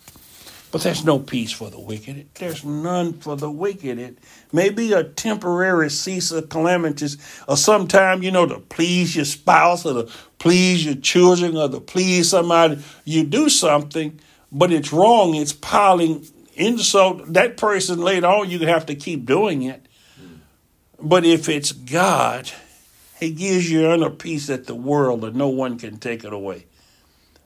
[0.73, 2.29] But there's no peace for the wicked.
[2.35, 3.99] There's none for the wicked.
[3.99, 4.19] It
[4.53, 7.17] may be a temporary cease of calamities,
[7.49, 11.81] or sometime, you know, to please your spouse or to please your children or to
[11.81, 12.79] please somebody.
[13.05, 14.21] You do something,
[14.53, 15.35] but it's wrong.
[15.35, 17.33] It's piling insult.
[17.33, 19.87] That person later on, you have to keep doing it.
[21.03, 22.51] But if it's God,
[23.19, 26.67] He gives you inner peace that the world or no one can take it away.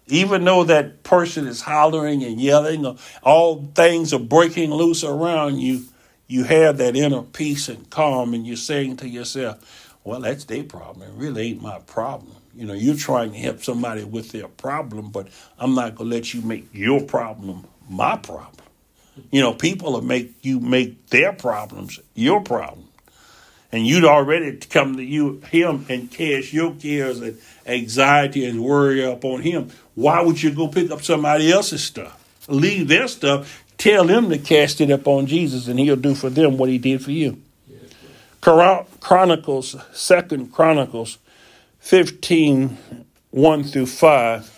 [0.07, 5.85] Even though that person is hollering and yelling, all things are breaking loose around you,
[6.27, 10.65] you have that inner peace and calm, and you're saying to yourself, Well, that's their
[10.65, 11.09] problem.
[11.09, 12.33] It really ain't my problem.
[12.57, 16.17] You know, you're trying to help somebody with their problem, but I'm not going to
[16.17, 18.53] let you make your problem my problem.
[19.31, 22.89] You know, people will make you make their problems your problem
[23.75, 29.05] and you'd already come to you him and cast your cares and anxiety and worry
[29.05, 29.71] upon him.
[29.97, 32.47] Why would you go pick up somebody else's stuff?
[32.49, 33.65] Leave their stuff.
[33.77, 37.03] Tell them to cast it upon Jesus, and He'll do for them what He did
[37.03, 37.43] for you.
[38.41, 41.19] Chronicles, Second Chronicles,
[41.81, 42.79] fifteen,
[43.31, 44.51] one through five.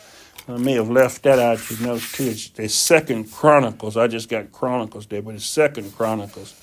[0.46, 1.70] I may have left that out.
[1.70, 2.24] You know, too.
[2.24, 3.96] It's, it's Second Chronicles.
[3.96, 6.54] I just got Chronicles there, but it's Second Chronicles.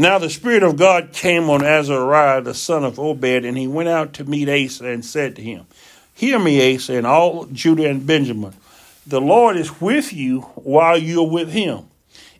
[0.00, 3.90] Now the Spirit of God came on Azariah, the son of Obed, and he went
[3.90, 5.66] out to meet Asa and said to him,
[6.14, 8.54] Hear me, Asa, and all Judah and Benjamin.
[9.06, 11.88] The Lord is with you while you're with him.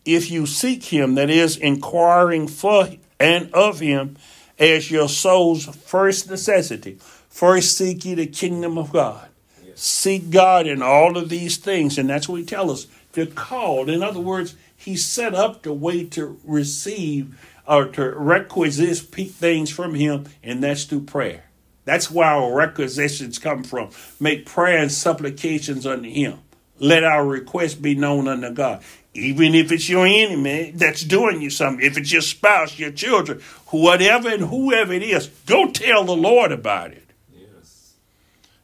[0.06, 4.16] If you seek him, that is, inquiring for and of him
[4.58, 6.96] as your soul's first necessity.
[7.28, 9.28] First seek ye the kingdom of God.
[9.62, 9.82] Yes.
[9.82, 13.90] Seek God in all of these things, and that's what he tells us to call.
[13.90, 17.36] In other words, he set up the way to receive
[17.70, 21.44] or to requisite things from Him, and that's through prayer.
[21.84, 23.90] That's where our requisitions come from.
[24.18, 26.40] Make prayer and supplications unto Him.
[26.80, 28.82] let our request be known unto God.
[29.12, 33.40] Even if it's your enemy that's doing you something, if it's your spouse, your children,
[33.66, 37.08] whatever and whoever it is, go tell the Lord about it.
[37.32, 37.94] Yes.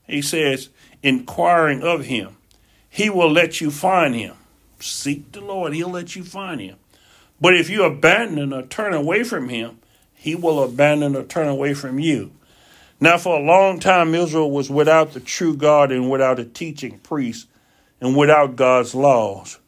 [0.07, 0.71] He says,
[1.03, 2.37] inquiring of him,
[2.89, 4.35] he will let you find him.
[4.81, 6.77] Seek the Lord, he'll let you find him.
[7.41, 9.79] But if you abandon or turn away from him,
[10.15, 12.33] he will abandon or turn away from you.
[12.99, 16.99] Now, for a long time, Israel was without the true God and without a teaching
[17.01, 17.47] priest
[18.01, 19.59] and without God's laws.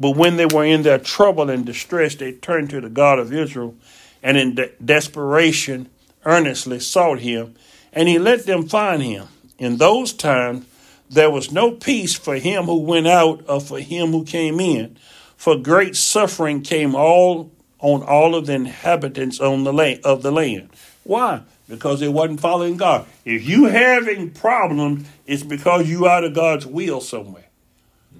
[0.00, 3.32] But when they were in their trouble and distress, they turned to the God of
[3.32, 3.74] Israel
[4.22, 5.88] and in de- desperation
[6.24, 7.54] earnestly sought him,
[7.92, 9.28] and he let them find him.
[9.58, 10.64] In those times,
[11.10, 14.96] there was no peace for him who went out or for him who came in,
[15.44, 20.32] for great suffering came all on all of the inhabitants on the land, of the
[20.32, 20.70] land.
[21.02, 21.42] Why?
[21.68, 23.04] Because they wasn't following God.
[23.26, 27.44] If you having problems, it's because you out of God's will somewhere.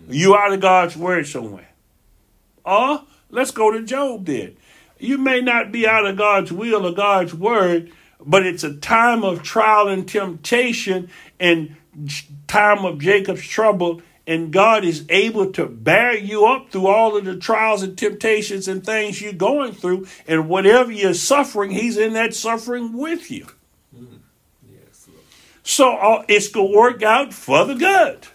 [0.06, 1.70] You out of God's word somewhere.
[2.62, 4.58] Or let's go to Job then.
[4.98, 9.24] You may not be out of God's will or God's word, but it's a time
[9.24, 11.08] of trial and temptation
[11.40, 11.74] and
[12.48, 17.24] time of Jacob's trouble, and God is able to bear you up through all of
[17.24, 22.14] the trials and temptations and things you're going through, and whatever you're suffering, He's in
[22.14, 23.46] that suffering with you.
[23.92, 25.08] Yes,
[25.62, 28.26] so uh, it's going to work out for the good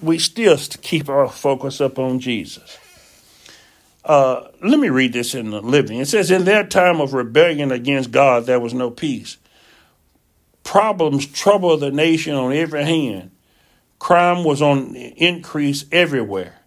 [0.00, 2.78] we still keep our focus up on Jesus.
[4.04, 5.98] Uh, let me read this in the living.
[5.98, 9.36] It says, In their time of rebellion against God, there was no peace.
[10.62, 13.30] Problems trouble the nation on every hand.
[14.06, 16.60] Crime was on increase everywhere.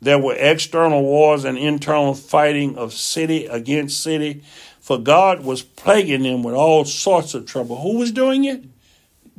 [0.00, 4.44] There were external wars and internal fighting of city against city,
[4.78, 7.80] for God was plaguing them with all sorts of trouble.
[7.80, 8.62] Who was doing it?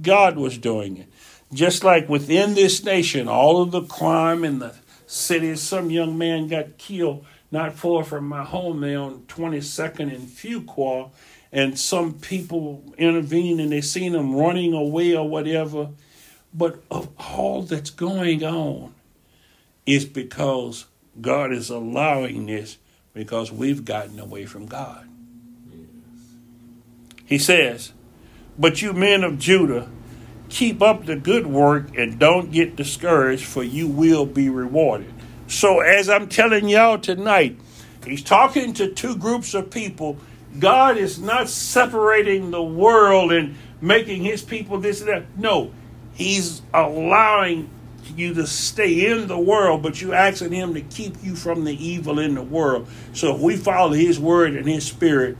[0.01, 1.07] God was doing it.
[1.53, 4.75] Just like within this nation, all of the crime in the
[5.07, 10.27] cities, some young man got killed not far from my home there on 22nd and
[10.27, 11.09] Fuqua,
[11.53, 15.91] and some people intervened and they seen him running away or whatever.
[16.57, 18.93] But of all that's going on
[19.85, 20.85] is because
[21.19, 22.77] God is allowing this
[23.13, 25.07] because we've gotten away from God.
[27.25, 27.91] He says,
[28.57, 29.89] But you men of Judah,
[30.47, 35.13] keep up the good work and don't get discouraged, for you will be rewarded.
[35.47, 37.59] So, as I'm telling y'all tonight,
[38.05, 40.17] he's talking to two groups of people.
[40.57, 45.37] God is not separating the world and making his people this and that.
[45.37, 45.71] No,
[46.15, 47.69] he's allowing
[48.15, 51.85] you to stay in the world, but you asking him to keep you from the
[51.85, 52.87] evil in the world.
[53.13, 55.37] So if we follow his word and his spirit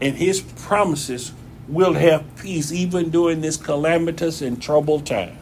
[0.00, 1.32] and his promises,
[1.68, 5.36] we'll have peace even during this calamitous and troubled times.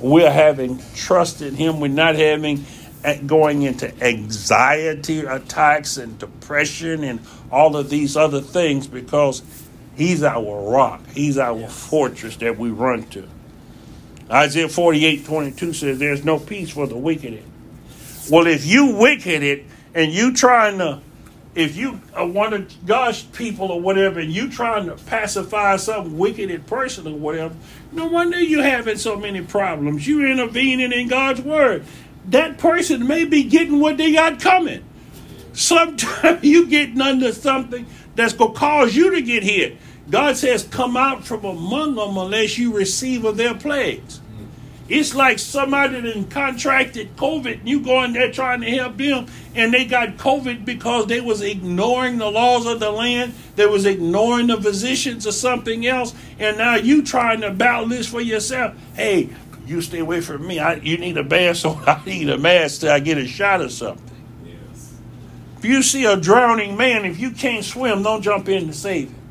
[0.00, 1.80] We're having trust in Him.
[1.80, 2.64] We're not having
[3.04, 9.40] eh, going into anxiety attacks and depression and all of these other things because
[9.96, 11.02] He's our rock.
[11.10, 11.88] He's our yes.
[11.88, 13.28] fortress that we run to.
[14.30, 17.42] Isaiah 48 22 says, There's no peace for the wicked.
[18.30, 19.64] Well, if you wicked it
[19.94, 21.00] and you trying to
[21.54, 26.18] if you are one of God's people or whatever, and you trying to pacify some
[26.18, 27.54] wicked person or whatever,
[27.92, 30.06] no wonder you having so many problems.
[30.06, 31.84] You intervening in God's word.
[32.26, 34.84] That person may be getting what they got coming.
[35.52, 37.86] Sometimes you getting under something
[38.16, 39.76] that's gonna cause you to get hit.
[40.10, 44.20] God says, "Come out from among them unless you receive of their plagues."
[44.86, 49.26] It's like somebody that contracted COVID and you go in there trying to help them
[49.54, 53.86] and they got COVID because they was ignoring the laws of the land, they was
[53.86, 58.74] ignoring the physicians or something else, and now you trying to battle this for yourself.
[58.94, 59.30] Hey,
[59.66, 60.58] you stay away from me.
[60.58, 63.62] I, you need a mask, so I need a mask till I get a shot
[63.62, 64.04] or something.
[64.44, 64.92] Yes.
[65.58, 69.08] If you see a drowning man, if you can't swim, don't jump in to save
[69.08, 69.23] him.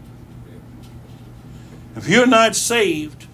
[1.96, 3.28] If you're not saved,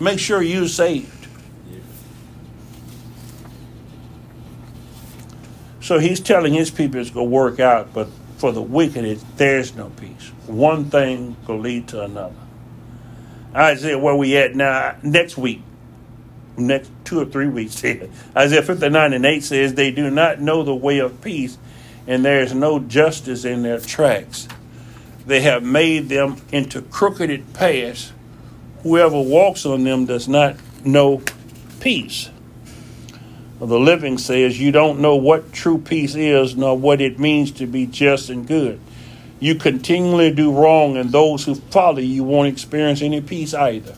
[0.00, 1.18] make sure you're saved.
[5.80, 9.74] So he's telling his people it's going to work out, but for the wicked, there's
[9.74, 10.32] no peace.
[10.46, 12.34] One thing will lead to another.
[13.54, 14.96] Isaiah, where we at now?
[15.02, 15.62] Next week,
[16.58, 17.82] next two or three weeks.
[18.36, 21.56] Isaiah 59 and 8 says, They do not know the way of peace,
[22.06, 24.46] and there is no justice in their tracks.
[25.28, 28.12] They have made them into crooked paths.
[28.82, 31.22] Whoever walks on them does not know
[31.78, 32.30] peace
[33.66, 37.66] the living says, You don't know what true peace is, nor what it means to
[37.66, 38.80] be just and good.
[39.40, 43.94] You continually do wrong, and those who follow you won't experience any peace either.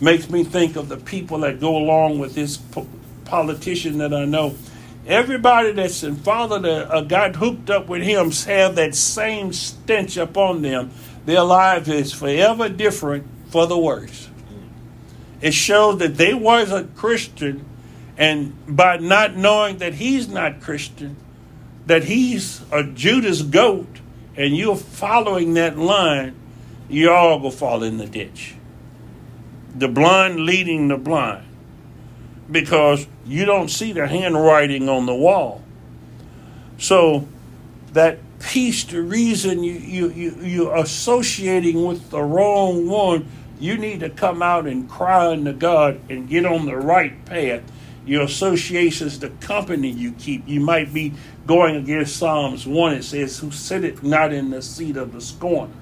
[0.00, 2.86] makes me think of the people that go along with this po-
[3.24, 4.54] politician that I know.
[5.06, 10.16] Everybody that's in father that uh, got hooked up with him have that same stench
[10.16, 10.90] upon them.
[11.26, 14.28] Their life is forever different for the worse.
[15.40, 17.64] It shows that they was a Christian,
[18.18, 21.16] and by not knowing that he's not Christian,
[21.86, 24.00] that he's a Judas goat,
[24.36, 26.34] and you're following that line,
[26.88, 28.54] you all go fall in the ditch.
[29.74, 31.46] The blind leading the blind.
[32.50, 35.62] Because you don't see the handwriting on the wall.
[36.78, 37.26] So
[37.92, 43.28] that piece the reason you, you, you, you're associating with the wrong one,
[43.58, 47.62] you need to come out and cry unto God and get on the right path.
[48.04, 50.46] Your associations, the company you keep.
[50.46, 51.14] You might be
[51.46, 52.94] going against Psalms 1.
[52.94, 55.72] It says, Who sitteth not in the seat of the scorner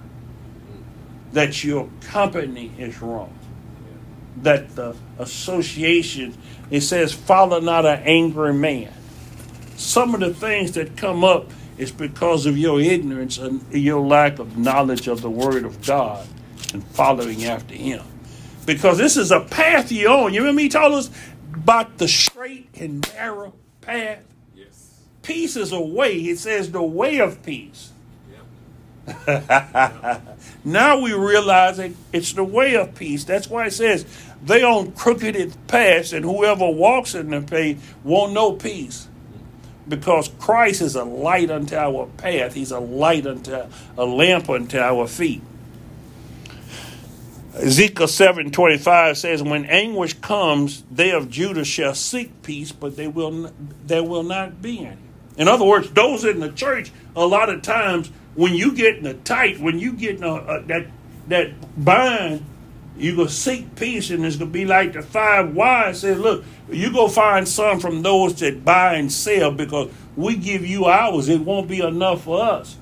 [1.34, 3.36] that your company is wrong.
[4.42, 6.36] That the association,
[6.70, 8.92] it says, follow not an angry man.
[9.76, 14.38] Some of the things that come up is because of your ignorance and your lack
[14.38, 16.26] of knowledge of the Word of God
[16.72, 18.02] and following after Him.
[18.66, 20.34] Because this is a path you're on.
[20.34, 21.10] You remember He told us
[21.52, 24.20] about the straight and narrow path?
[24.54, 25.00] Yes.
[25.22, 26.16] Peace is a way.
[26.16, 27.92] It says the way of peace.
[30.64, 33.24] now we realize it, it's the way of peace.
[33.24, 34.06] That's why it says
[34.42, 39.08] they on crooked paths, and whoever walks in the path won't know peace.
[39.86, 42.54] Because Christ is a light unto our path.
[42.54, 43.66] He's a light unto
[43.98, 45.42] a lamp unto our feet.
[47.54, 52.96] Ezekiel seven twenty five says, "When anguish comes, they of Judah shall seek peace, but
[52.96, 53.52] they will
[53.86, 54.96] there will not be any."
[55.36, 59.06] In other words, those in the church, a lot of times when you get in
[59.06, 60.86] a tight, when you get in a, a, that
[61.28, 62.44] that bind,
[62.96, 66.92] you go seek peace, and it's gonna be like the five wise said, "Look, you
[66.92, 71.28] go find some from those that buy and sell, because we give you ours.
[71.28, 72.76] It won't be enough for us."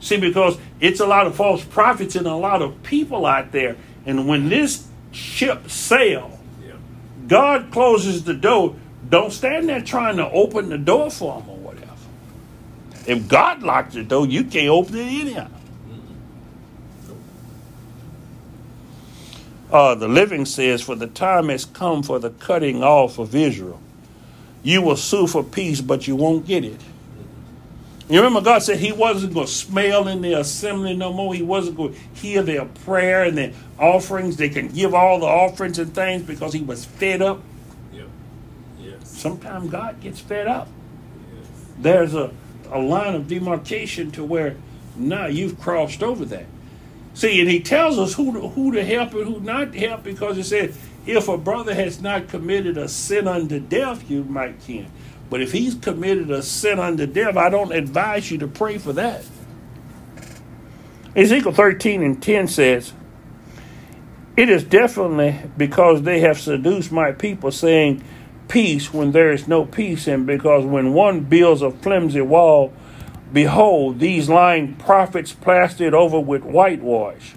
[0.00, 3.76] See, because it's a lot of false prophets and a lot of people out there,
[4.06, 6.74] and when this ship sail, yeah.
[7.26, 8.76] God closes the door.
[9.08, 11.57] Don't stand there trying to open the door for them
[13.08, 15.48] if God locks the door, you can't open it anyhow.
[19.72, 23.80] Uh, the living says, For the time has come for the cutting off of Israel.
[24.62, 26.80] You will sue for peace, but you won't get it.
[28.10, 31.32] You remember God said He wasn't going to smell in the assembly no more.
[31.34, 34.36] He wasn't going to hear their prayer and their offerings.
[34.36, 37.40] They can give all the offerings and things because He was fed up.
[37.94, 38.08] Yep.
[38.80, 39.08] Yes.
[39.08, 40.68] Sometimes God gets fed up.
[41.34, 41.48] Yes.
[41.78, 42.32] There's a
[42.70, 44.56] a line of demarcation to where
[44.96, 46.46] now you've crossed over that.
[47.14, 50.04] See, and he tells us who to, who to help and who not to help
[50.04, 50.74] because he said,
[51.06, 54.90] if a brother has not committed a sin unto death, you might can.
[55.30, 58.92] But if he's committed a sin unto death, I don't advise you to pray for
[58.94, 59.24] that.
[61.16, 62.92] Ezekiel 13 and 10 says,
[64.36, 68.04] It is definitely because they have seduced my people, saying,
[68.48, 72.72] peace when there is no peace, and because when one builds a flimsy wall,
[73.32, 77.34] behold, these lying prophets plastered over with whitewash.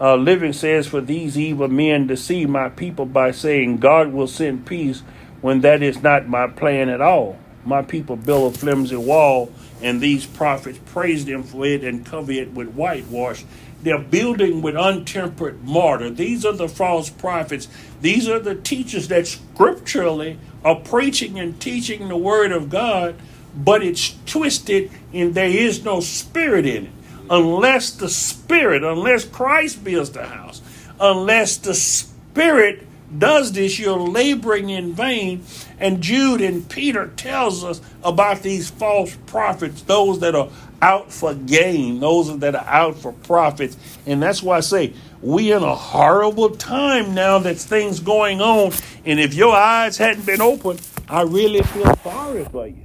[0.00, 4.66] Uh, Living says, For these evil men deceive my people by saying, God will send
[4.66, 5.02] peace
[5.40, 7.38] when that is not my plan at all.
[7.64, 12.32] My people build a flimsy wall, and these prophets praise them for it and cover
[12.32, 13.44] it with whitewash.
[13.82, 16.10] They're building with untempered mortar.
[16.10, 17.68] These are the false prophets.
[18.00, 23.16] These are the teachers that scripturally are preaching and teaching the word of God,
[23.56, 26.92] but it's twisted and there is no spirit in it.
[27.28, 30.60] Unless the spirit, unless Christ builds the house,
[31.00, 32.86] unless the spirit
[33.18, 35.44] does this, you're laboring in vain.
[35.78, 40.50] And Jude and Peter tells us about these false prophets, those that are
[40.82, 43.76] out for gain, those that are out for profits.
[44.04, 48.72] And that's why I say we in a horrible time now that things going on.
[49.04, 50.78] And if your eyes hadn't been open,
[51.08, 52.84] I really feel sorry for you.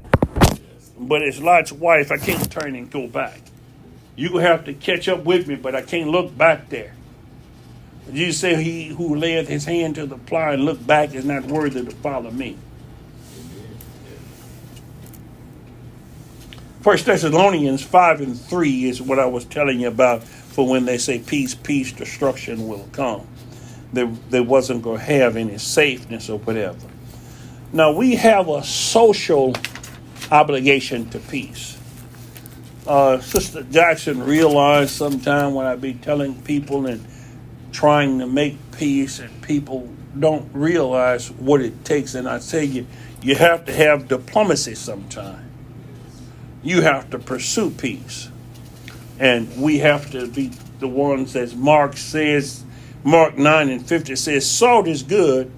[0.99, 2.11] But it's Lot's wife.
[2.11, 3.41] I can't turn and go back.
[4.15, 6.93] You have to catch up with me, but I can't look back there.
[8.11, 11.45] You say he who layeth his hand to the plow and look back is not
[11.45, 12.57] worthy to follow me.
[16.81, 20.97] First Thessalonians 5 and 3 is what I was telling you about for when they
[20.97, 23.27] say peace, peace, destruction will come.
[23.93, 26.87] They, they wasn't going to have any safeness or whatever.
[27.73, 29.53] Now we have a social
[30.31, 31.77] obligation to peace.
[32.85, 37.05] Uh, Sister Jackson realized sometime when I be telling people and
[37.73, 42.15] trying to make peace, and people don't realize what it takes.
[42.15, 42.87] And I tell you,
[43.21, 45.46] you have to have diplomacy sometime.
[46.63, 48.29] You have to pursue peace.
[49.19, 52.63] And we have to be the ones, as Mark says,
[53.03, 55.51] Mark 9 and 50 says, Salt is good,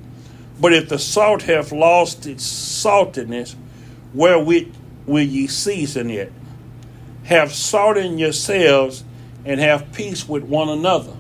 [0.59, 3.55] but if the salt hath lost its saltiness,
[4.13, 4.73] wherewith
[5.05, 6.31] will ye season it?
[7.23, 9.03] Have salt in yourselves
[9.45, 11.15] and have peace with one another.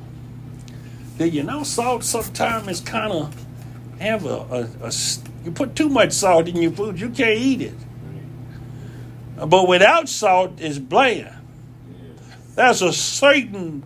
[1.17, 3.45] Did you know salt sometimes is kind of
[3.99, 4.91] have a, a, a,
[5.43, 7.73] you put too much salt in your food, you can't eat it.
[9.47, 11.35] But without salt, it's bland.
[12.55, 13.83] That's a certain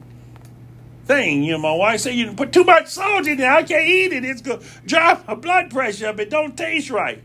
[1.06, 1.44] thing.
[1.44, 3.52] You know, my wife said you put too much salt in there.
[3.52, 4.26] I can't eat it.
[4.26, 6.20] It's going to drive my blood pressure up.
[6.20, 7.22] It don't taste right.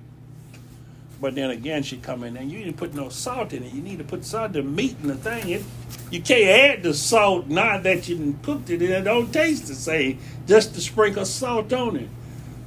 [1.21, 3.73] But then again, she come in and you didn't put no salt in it.
[3.73, 5.49] You need to put salt the meat in the thing.
[5.49, 5.65] It,
[6.11, 9.75] you can't add the salt now that you cooked it and it don't taste the
[9.75, 10.21] same.
[10.47, 12.09] Just to sprinkle salt on it.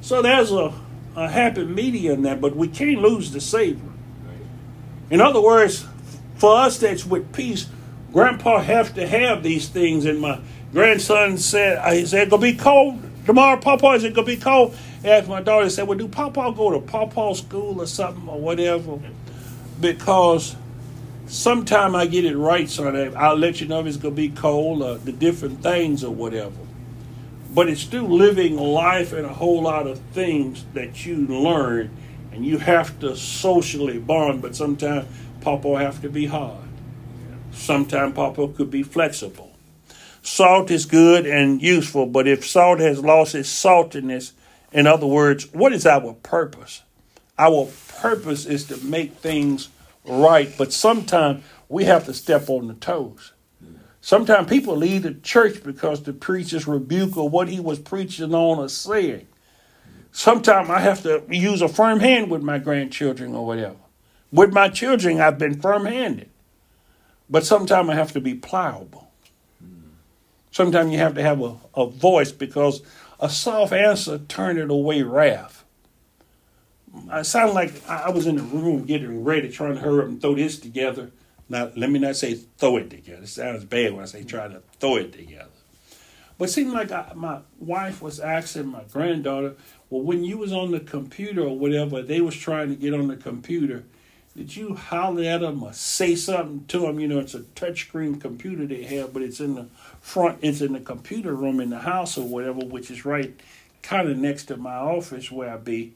[0.01, 0.73] So there's a,
[1.15, 3.90] a happy medium there, but we can't lose the savor.
[5.11, 5.85] In other words,
[6.37, 7.67] for us that's with peace,
[8.11, 10.05] Grandpa have to have these things.
[10.05, 10.39] And my
[10.73, 13.87] grandson said, uh, he said, gonna be cold tomorrow, Papa.
[13.91, 14.75] Is it gonna be cold?
[15.03, 18.99] asked my daughter, said, Well, do Papa go to Papa school or something or whatever?
[19.79, 20.55] Because
[21.27, 23.15] sometime I get it right, son.
[23.15, 26.13] I'll let you know if it's going to be cold or the different things or
[26.13, 26.55] whatever.
[27.53, 31.89] But it's still living life and a whole lot of things that you learn,
[32.31, 34.41] and you have to socially bond.
[34.41, 35.07] But sometimes
[35.41, 36.67] Papa have to be hard.
[37.51, 39.51] Sometimes Papa could be flexible.
[40.23, 44.33] Salt is good and useful, but if salt has lost its saltiness,
[44.71, 46.83] in other words, what is our purpose?
[47.39, 49.69] Our purpose is to make things
[50.05, 53.33] right, but sometimes we have to step on the toes.
[53.99, 58.59] Sometimes people leave the church because the preacher's rebuke or what he was preaching on
[58.59, 59.27] or saying.
[60.11, 63.77] Sometimes I have to use a firm hand with my grandchildren or whatever.
[64.31, 66.29] With my children, I've been firm handed.
[67.29, 69.09] But sometimes I have to be pliable.
[70.51, 72.81] Sometimes you have to have a, a voice because
[73.19, 75.63] a soft answer turned away wrath.
[77.09, 80.21] I sound like I was in the room getting ready, trying to hurry up and
[80.21, 81.11] throw this together.
[81.47, 83.23] Now, let me not say throw it together.
[83.23, 85.47] It sounds bad when I say try to throw it together.
[86.37, 89.55] But it seemed like I, my wife was asking my granddaughter,
[89.91, 93.09] well, when you was on the computer or whatever, they was trying to get on
[93.09, 93.83] the computer,
[94.35, 96.99] did you holler at them or say something to them?
[96.99, 99.67] You know, it's a touchscreen computer they have, but it's in the
[99.99, 103.37] front, it's in the computer room in the house or whatever, which is right
[103.81, 105.93] kind of next to my office where I be.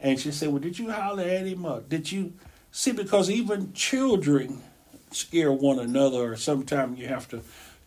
[0.00, 2.32] And she said, Well, did you holler at him or did you
[2.72, 2.90] see?
[2.90, 4.60] Because even children
[5.12, 7.42] scare one another, or sometimes you have to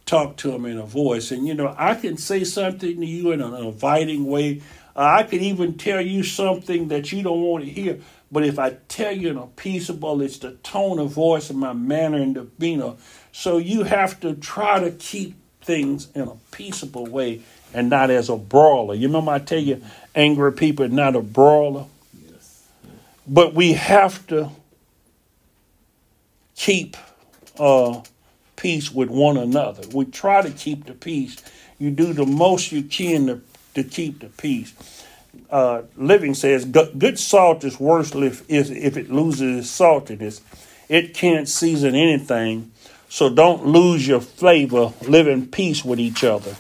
[0.06, 1.32] talk to them in a voice.
[1.32, 4.62] And, you know, I can say something to you in an inviting way.
[5.00, 8.02] Uh, I could even tell you something that you don't want to hear.
[8.30, 11.72] But if I tell you in a peaceable, it's the tone of voice and my
[11.72, 12.96] manner and the demeanor.
[13.32, 17.44] So you have to try to keep things in a peaceable way
[17.74, 18.94] and not as a brawler.
[18.94, 19.82] You remember I tell you,
[20.16, 21.86] angry people are not a brawler.
[22.30, 22.68] Yes.
[23.26, 24.50] But we have to
[26.56, 26.98] keep
[27.58, 28.02] uh,
[28.58, 29.88] peace with one another.
[29.94, 31.42] We try to keep the peace.
[31.78, 33.42] You do the most you can to,
[33.82, 34.74] to keep the peace
[35.50, 40.42] uh, Living says, good salt is worse if, if it loses its saltiness.
[40.88, 42.72] It can't season anything,
[43.10, 44.94] so don't lose your flavor.
[45.08, 46.56] Live in peace with each other.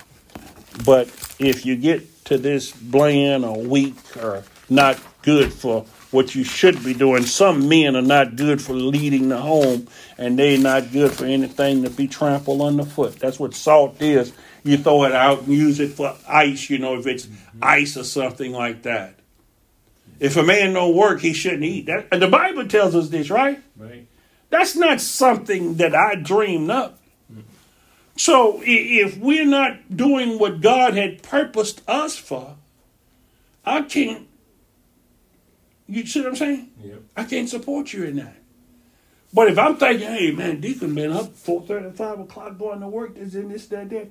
[0.85, 1.07] But
[1.39, 6.83] if you get to this bland or weak or not good for what you should
[6.83, 11.11] be doing, some men are not good for leading the home, and they're not good
[11.11, 13.19] for anything to be trampled underfoot.
[13.19, 14.31] That's what salt is
[14.63, 17.59] you throw it out and use it for ice, you know, if it's mm-hmm.
[17.61, 19.15] ice or something like that.
[20.19, 21.85] If a man no work, he shouldn't eat.
[21.85, 23.61] That, and the Bible tells us this, right?
[23.77, 24.05] Right.
[24.49, 26.99] That's not something that I dreamed up.
[27.31, 27.41] Mm-hmm.
[28.17, 32.55] So if we're not doing what God had purposed us for,
[33.65, 34.27] I can't.
[35.87, 36.71] You see what I'm saying?
[36.83, 37.01] Yep.
[37.15, 38.35] I can't support you in that.
[39.33, 42.87] But if I'm thinking, hey man, Deacon been up four thirty, five o'clock going to
[42.87, 44.09] work, this and this, that, that.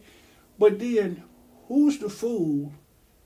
[0.59, 1.23] But then,
[1.69, 2.73] who's the fool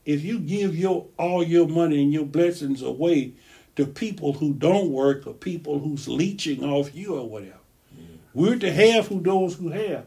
[0.05, 3.33] if you give your all your money and your blessings away
[3.77, 7.59] to people who don't work or people who's leeching off you or whatever?
[7.97, 8.05] Yeah.
[8.35, 10.07] We're to have who those who have.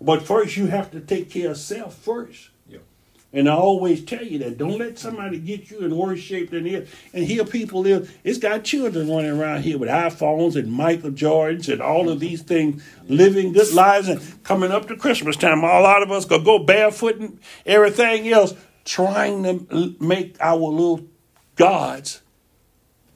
[0.00, 2.50] But first, you have to take care of self first.
[3.34, 4.58] And I always tell you that.
[4.58, 6.88] Don't let somebody get you in worse shape than this.
[7.12, 11.70] And here people live, it's got children running around here with iPhones and Michael Jordans
[11.70, 14.08] and all of these things, living good lives.
[14.08, 18.28] And coming up to Christmas time, a lot of us go go barefoot and everything
[18.28, 18.54] else,
[18.84, 21.04] trying to make our little
[21.56, 22.22] gods,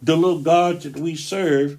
[0.02, 1.78] the little gods that we serve,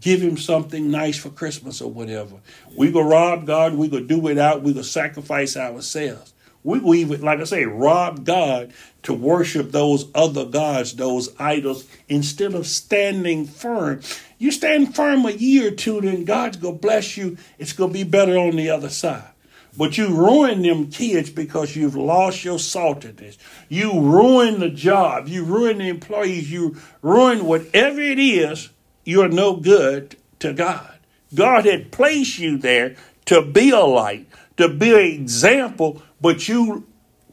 [0.00, 2.36] give him something nice for Christmas or whatever.
[2.76, 6.32] We go rob God, we go do without, we go sacrifice ourselves.
[6.66, 8.72] We even, like I say, rob God
[9.04, 14.00] to worship those other gods, those idols, instead of standing firm.
[14.38, 17.38] You stand firm a year or two, then God's to bless you.
[17.58, 19.30] It's to be better on the other side.
[19.78, 23.36] But you ruin them kids because you've lost your saltiness.
[23.68, 25.28] You ruin the job.
[25.28, 26.50] You ruin the employees.
[26.50, 28.70] You ruin whatever it is.
[29.04, 30.98] You're no good to God.
[31.32, 32.96] God had placed you there
[33.26, 34.26] to be a light,
[34.56, 36.86] to be an example but you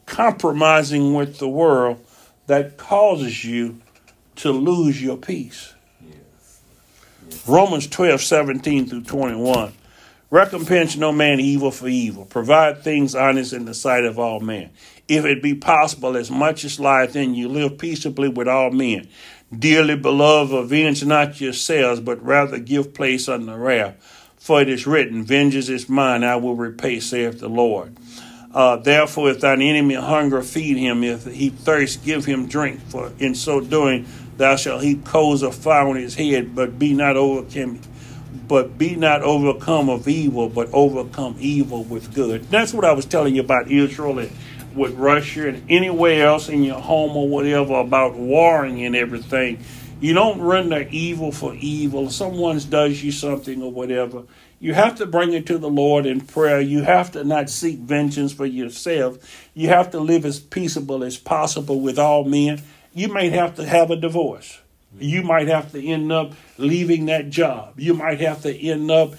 [0.06, 2.04] compromising with the world
[2.48, 3.80] that causes you
[4.36, 5.74] to lose your peace.
[6.02, 6.62] Yes.
[7.30, 7.48] Yes.
[7.48, 9.74] Romans 12, 17 through 21.
[10.30, 12.26] Recompense no man evil for evil.
[12.26, 14.72] Provide things honest in the sight of all men.
[15.08, 19.08] If it be possible, as much as lieth in you, live peaceably with all men.
[19.56, 23.96] Dearly beloved, avenge not yourselves, but rather give place unto wrath.
[24.44, 27.96] For it is written, Vengeance is mine, I will repay, saith the Lord.
[28.54, 31.02] Uh, therefore, if thine enemy hunger, feed him.
[31.02, 32.82] If he thirst, give him drink.
[32.90, 36.54] For in so doing, thou shalt heap coals of fire on his head.
[36.54, 37.80] But be not overcome,
[38.46, 42.44] but be not overcome of evil, but overcome evil with good.
[42.50, 44.32] That's what I was telling you about Israel and
[44.76, 49.64] with Russia and anywhere else in your home or whatever about warring and everything.
[50.04, 52.10] You don't render evil for evil.
[52.10, 54.24] Someone does you something or whatever
[54.64, 56.62] you have to bring it to the Lord in prayer.
[56.62, 59.18] You have to not seek vengeance for yourself.
[59.54, 62.62] You have to live as peaceable as possible with all men.
[62.94, 64.62] You might have to have a divorce.
[64.98, 67.78] You might have to end up leaving that job.
[67.78, 69.16] You might have to end up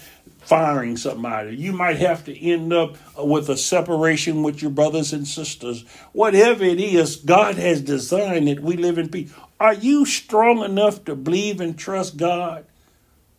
[0.46, 1.56] firing somebody.
[1.56, 5.84] You might have to end up with a separation with your brothers and sisters.
[6.12, 9.32] Whatever it is, God has designed that we live in peace.
[9.58, 12.66] Are you strong enough to believe and trust God?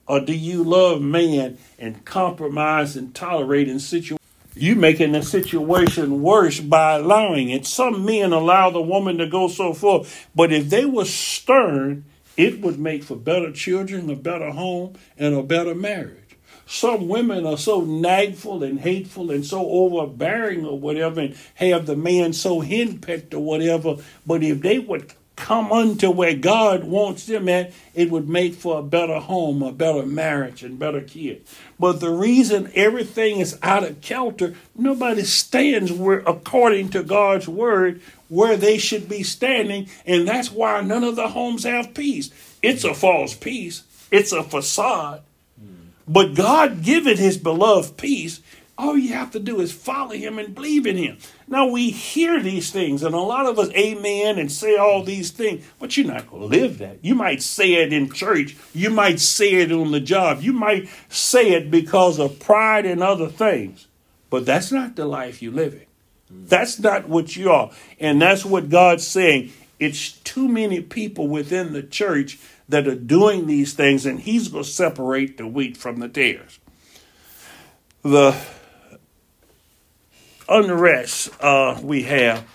[0.08, 4.20] Or do you love man and compromise and tolerate in situations?
[4.58, 7.66] You making the situation worse by allowing it.
[7.66, 10.04] Some men allow the woman to go so far,
[10.34, 12.06] but if they were stern,
[12.38, 16.25] it would make for better children, a better home, and a better marriage.
[16.66, 21.96] Some women are so nagful and hateful and so overbearing or whatever, and have the
[21.96, 23.98] man so henpecked or whatever.
[24.26, 28.80] But if they would come unto where God wants them at, it would make for
[28.80, 31.54] a better home, a better marriage, and better kids.
[31.80, 38.02] But the reason everything is out of kilter, nobody stands where, according to God's word,
[38.30, 42.32] where they should be standing, and that's why none of the homes have peace.
[42.64, 43.84] It's a false peace.
[44.12, 45.22] It's a facade.
[46.08, 48.42] But God giveth his beloved peace,
[48.78, 51.18] all you have to do is follow him and believe in him.
[51.48, 55.32] Now we hear these things, and a lot of us amen and say all these
[55.32, 56.98] things, but you're not going to live that.
[57.02, 60.90] You might say it in church, you might say it on the job, you might
[61.08, 63.88] say it because of pride and other things,
[64.30, 65.86] but that's not the life you're living.
[66.30, 67.72] That's not what you are.
[68.00, 69.54] And that's what God's saying.
[69.80, 74.64] It's too many people within the church that are doing these things, and He's going
[74.64, 76.60] to separate the wheat from the tares.
[78.02, 78.36] The
[80.48, 82.48] unrest uh, we have,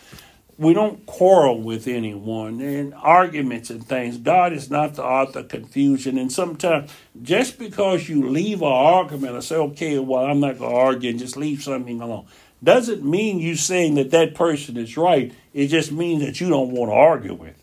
[0.59, 4.19] we don't quarrel with anyone and arguments and things.
[4.19, 6.19] God is not the author of confusion.
[6.19, 6.91] And sometimes,
[7.23, 11.11] just because you leave an argument or say, okay, well, I'm not going to argue
[11.11, 12.27] and just leave something alone,
[12.63, 15.33] doesn't mean you saying that that person is right.
[15.55, 17.60] It just means that you don't want to argue with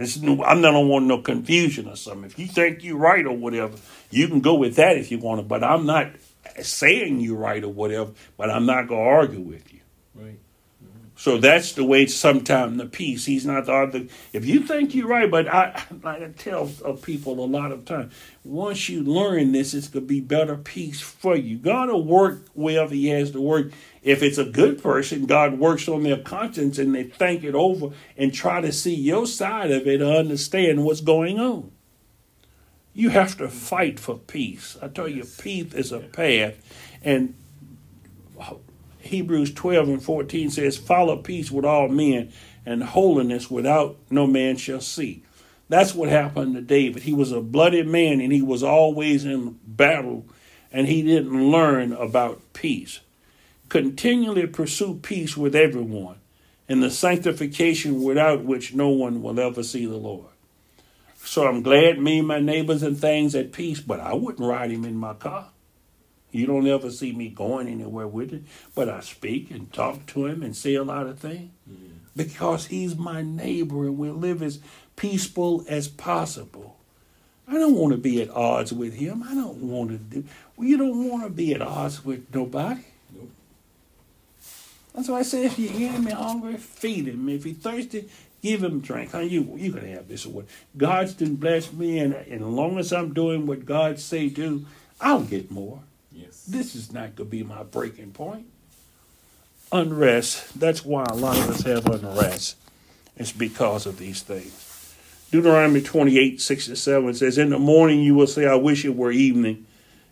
[0.00, 0.42] Mm.
[0.46, 2.24] I'm not want no confusion or something.
[2.24, 3.76] If you think you're right or whatever,
[4.10, 5.42] you can go with that if you want to.
[5.46, 6.12] But I'm not
[6.62, 9.80] saying you're right or whatever, but I'm not going to argue with you.
[10.14, 10.38] Right.
[11.20, 13.26] So that's the way sometimes the peace.
[13.26, 14.06] He's not the other.
[14.32, 16.66] If you think you're right, but I, like I tell
[17.02, 21.02] people a lot of times, once you learn this, it's going to be better peace
[21.02, 21.58] for you.
[21.58, 23.70] God will work wherever He has to work.
[24.02, 27.90] If it's a good person, God works on their conscience and they think it over
[28.16, 31.70] and try to see your side of it and understand what's going on.
[32.94, 34.78] You have to fight for peace.
[34.80, 36.54] I tell you, peace is a path.
[37.02, 37.34] And
[39.00, 42.32] Hebrews 12 and 14 says, Follow peace with all men
[42.64, 45.24] and holiness without no man shall see.
[45.68, 47.04] That's what happened to David.
[47.04, 50.26] He was a bloody man and he was always in battle
[50.72, 53.00] and he didn't learn about peace.
[53.68, 56.16] Continually pursue peace with everyone
[56.68, 60.26] and the sanctification without which no one will ever see the Lord.
[61.16, 64.70] So I'm glad me and my neighbors and things at peace, but I wouldn't ride
[64.70, 65.48] him in my car.
[66.32, 68.42] You don't ever see me going anywhere with it,
[68.74, 71.94] but I speak and talk to him and say a lot of things mm-hmm.
[72.16, 74.60] because he's my neighbor and we live as
[74.96, 76.76] peaceful as possible.
[77.48, 79.24] I don't want to be at odds with him.
[79.24, 80.24] I don't want to do.
[80.56, 82.82] Well, you don't want to be at odds with nobody.
[83.12, 83.30] Nope.
[84.94, 87.28] That's why I say if your enemy hungry, feed him.
[87.28, 88.08] If he's thirsty,
[88.40, 89.10] give him drink.
[89.10, 89.20] Huh?
[89.20, 90.46] You you can have this or what.
[90.76, 94.64] God's done bless me, and, and as long as I'm doing what God say do,
[95.00, 95.80] I'll get more.
[96.20, 96.44] Yes.
[96.44, 98.46] This is not going to be my breaking point.
[99.72, 100.58] Unrest.
[100.58, 102.56] That's why a lot of us have unrest.
[103.16, 104.66] It's because of these things.
[105.30, 109.66] Deuteronomy 28 67 says, In the morning you will say, I wish it were evening.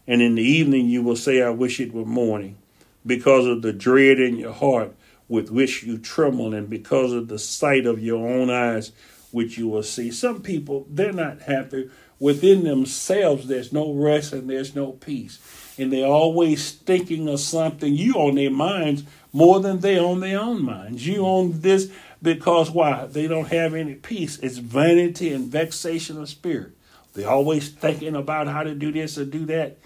[0.06, 2.56] And in the evening you will say, I wish it were morning.
[3.04, 4.94] Because of the dread in your heart
[5.28, 8.92] with which you tremble, and because of the sight of your own eyes
[9.30, 10.10] which you will see.
[10.10, 11.90] Some people, they're not happy.
[12.20, 15.38] Within themselves, there's no rest and there's no peace
[15.78, 17.94] and they're always thinking of something.
[17.94, 21.06] You on their minds more than they on their own minds.
[21.06, 21.90] You on this
[22.20, 23.06] because why?
[23.06, 24.38] They don't have any peace.
[24.40, 26.72] It's vanity and vexation of spirit.
[27.14, 29.78] They're always thinking about how to do this or do that.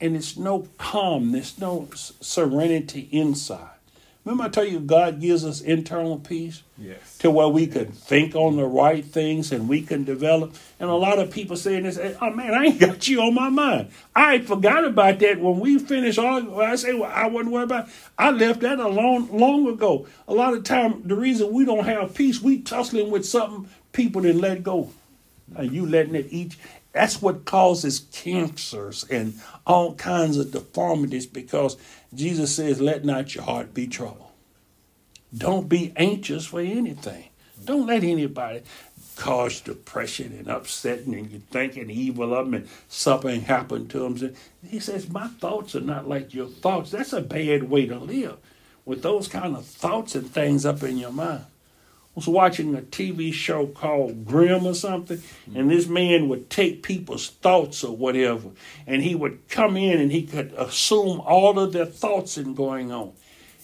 [0.00, 3.71] And it's no calmness, no serenity inside.
[4.24, 7.18] Remember, I tell you, God gives us internal peace yes.
[7.18, 10.54] to where we can think on the right things and we can develop.
[10.78, 13.48] And a lot of people saying this, oh man, I ain't got you on my
[13.48, 13.90] mind.
[14.14, 16.60] I forgot about that when we finished all.
[16.60, 17.88] I say, well, I wasn't worried about.
[17.88, 17.94] It.
[18.16, 20.06] I left that alone long ago.
[20.28, 24.22] A lot of time, the reason we don't have peace, we tussling with something people
[24.22, 24.90] didn't let go.
[25.56, 26.56] And you letting it eat.
[26.92, 29.34] That's what causes cancers and
[29.66, 31.76] all kinds of deformities because
[32.14, 34.30] Jesus says, Let not your heart be troubled.
[35.36, 37.24] Don't be anxious for anything.
[37.64, 38.62] Don't let anybody
[39.16, 44.34] cause depression and upsetting and you thinking evil of them and something happened to them.
[44.66, 46.90] He says, My thoughts are not like your thoughts.
[46.90, 48.38] That's a bad way to live
[48.84, 51.44] with those kind of thoughts and things up in your mind
[52.14, 55.22] was watching a TV show called Grimm or something,
[55.54, 58.50] and this man would take people's thoughts or whatever,
[58.86, 62.92] and he would come in and he could assume all of their thoughts and going
[62.92, 63.12] on.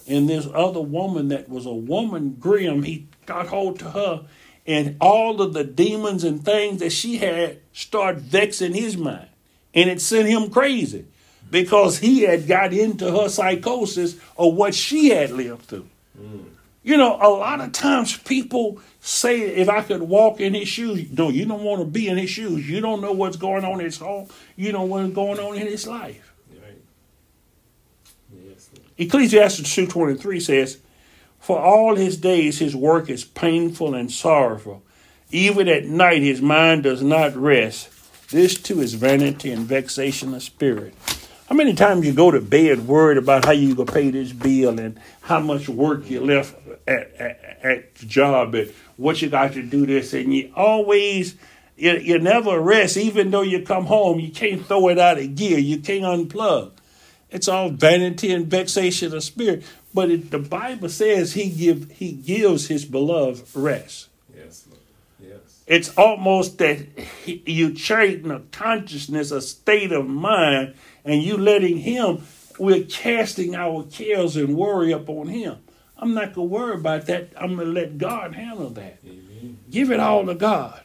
[0.07, 4.25] And this other woman that was a woman, Grimm, he got hold to her,
[4.65, 9.29] and all of the demons and things that she had started vexing his mind,
[9.75, 11.05] and it sent him crazy
[11.51, 15.87] because he had got into her psychosis of what she had lived through.
[16.19, 16.45] Mm.
[16.89, 21.07] You know, a lot of times people say, if I could walk in his shoes,
[21.11, 22.67] no, you don't want to be in his shoes.
[22.67, 24.27] You don't know what's going on in his home.
[24.55, 26.33] You don't know what's going on in his life.
[26.51, 26.81] Right.
[28.43, 28.71] Yes.
[28.97, 30.79] Ecclesiastes 2.23 says,
[31.39, 34.81] For all his days his work is painful and sorrowful.
[35.29, 37.89] Even at night his mind does not rest.
[38.31, 40.95] This too is vanity and vexation of spirit.
[41.49, 44.79] How many times you go to bed worried about how you gonna pay this bill
[44.79, 46.55] and how much work you left
[46.89, 51.35] at, at, at the job and what you got to do this and you always
[51.77, 52.97] you, you never rest.
[52.97, 55.59] Even though you come home you can't throw it out of gear.
[55.59, 56.71] You can't unplug.
[57.29, 59.63] It's all vanity and vexation of spirit.
[59.93, 64.09] But it, the bible says he give he gives his beloved rest.
[64.35, 64.67] Yes
[65.21, 65.63] yes.
[65.67, 66.79] It's almost that
[67.23, 70.73] he, you trading a consciousness a state of mind
[71.05, 72.23] and you letting him,
[72.57, 75.57] we're casting our cares and worry upon him.
[76.01, 77.29] I'm not going to worry about that.
[77.35, 78.99] I'm going to let God handle that.
[79.05, 79.57] Amen.
[79.69, 80.81] Give it all to God.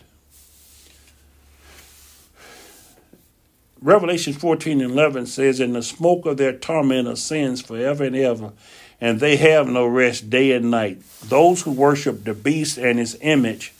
[3.80, 8.52] Revelation 14 and 11 says, In the smoke of their torment ascends forever and ever,
[9.00, 11.02] and they have no rest day and night.
[11.22, 13.72] Those who worship the beast and his image,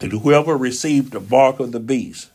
[0.00, 2.28] and whoever received the mark of the beast,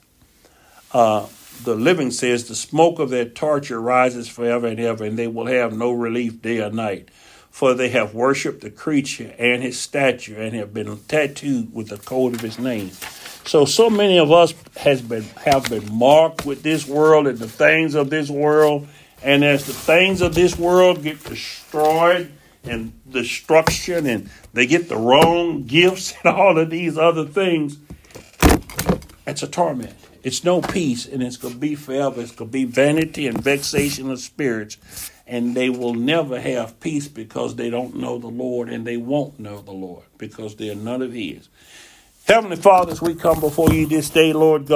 [0.94, 1.28] uh,
[1.64, 5.48] the living says, the smoke of their torture rises forever and ever, and they will
[5.48, 7.10] have no relief day or night.
[7.56, 11.96] For they have worshipped the creature and his statue, and have been tattooed with the
[11.96, 12.92] code of his name.
[13.46, 17.48] So, so many of us has been have been marked with this world and the
[17.48, 18.90] things of this world,
[19.24, 22.30] and as the things of this world get destroyed
[22.66, 27.78] and destruction, and they get the wrong gifts and all of these other things,
[29.26, 29.96] it's a torment.
[30.24, 32.20] It's no peace, and it's to be forever.
[32.20, 34.78] It's to be vanity and vexation of spirits,
[35.28, 39.40] and they will never have peace because they don't know the Lord, and they won't
[39.40, 41.50] know the Lord because they're none of His.
[42.28, 44.74] Heavenly Father, we come before you this day, Lord God,